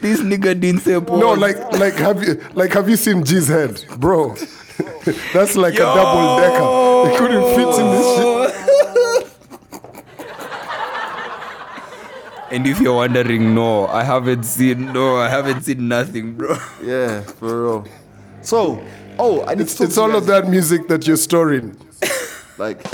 this 0.00 0.20
nigga 0.20 0.58
didn't 0.58 0.80
say 0.80 1.00
pause. 1.00 1.20
No, 1.20 1.32
like, 1.32 1.56
like 1.72 1.94
have 1.94 2.22
you, 2.22 2.40
like, 2.54 2.72
have 2.72 2.88
you 2.88 2.96
seen 2.96 3.24
G's 3.24 3.48
head, 3.48 3.84
bro? 3.98 4.34
That's 5.32 5.56
like 5.56 5.74
a 5.74 5.78
double 5.78 6.38
decker. 6.40 7.10
It 7.10 7.18
couldn't 7.18 7.44
fit 7.54 7.80
in 7.80 7.90
this 7.90 8.16
shit. 8.16 8.34
And 12.50 12.66
if 12.68 12.78
you're 12.80 12.94
wondering, 12.94 13.54
no, 13.54 13.86
I 13.88 14.04
haven't 14.04 14.44
seen, 14.44 14.92
no, 14.92 15.16
I 15.16 15.28
haven't 15.28 15.62
seen 15.62 15.88
nothing, 15.88 16.34
bro. 16.34 16.56
Yeah, 16.82 17.22
for 17.22 17.62
real. 17.64 17.86
So, 18.42 18.80
oh, 19.18 19.44
I 19.44 19.54
need 19.54 19.62
It's, 19.62 19.72
to 19.74 19.78
talk 19.78 19.86
it's 19.86 19.94
to 19.96 20.00
you 20.02 20.06
all 20.06 20.16
of 20.16 20.26
that 20.26 20.48
music 20.48 20.86
that 20.88 21.06
you're 21.06 21.16
storing. 21.16 21.76
Like, 22.58 22.84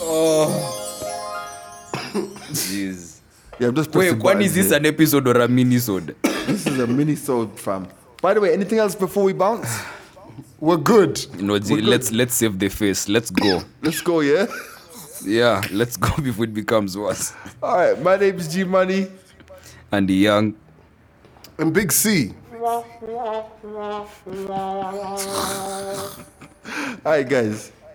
Jeez. 0.00 0.79
Yeah, 3.60 3.68
I'm 3.68 3.74
just 3.74 3.90
Wait, 3.94 4.08
pressing 4.10 4.18
when 4.20 4.36
buttons 4.36 4.46
is 4.46 4.54
this 4.54 4.68
here. 4.68 4.78
an 4.78 4.86
episode 4.86 5.28
or 5.28 5.40
a 5.40 5.48
mini-sode? 5.48 6.16
This 6.22 6.66
is 6.66 6.78
a 6.78 6.86
mini 6.86 7.14
sold 7.14 7.58
fam. 7.58 7.86
By 8.22 8.34
the 8.34 8.40
way, 8.40 8.52
anything 8.52 8.78
else 8.78 8.94
before 8.94 9.24
we 9.24 9.32
bounce? 9.32 9.82
We're 10.58 10.76
good. 10.76 11.24
You 11.36 11.42
know, 11.42 11.58
G, 11.58 11.80
let's 11.80 12.10
let's 12.12 12.34
save 12.34 12.58
the 12.58 12.68
face. 12.68 13.08
Let's 13.08 13.30
go. 13.30 13.62
Let's 13.82 14.00
go, 14.00 14.20
yeah. 14.20 14.46
Yeah, 15.24 15.62
let's 15.72 15.96
go 15.96 16.10
before 16.22 16.44
it 16.44 16.54
becomes 16.54 16.96
worse. 16.96 17.32
All 17.62 17.76
right, 17.76 18.02
my 18.02 18.16
name 18.16 18.36
is 18.36 18.48
G 18.52 18.64
Money. 18.64 19.08
And 19.92 20.08
the 20.08 20.14
young, 20.14 20.54
And 21.58 21.72
Big 21.74 21.92
C. 21.92 22.32
All 22.62 22.84
right, 27.04 27.28
guys. 27.28 27.72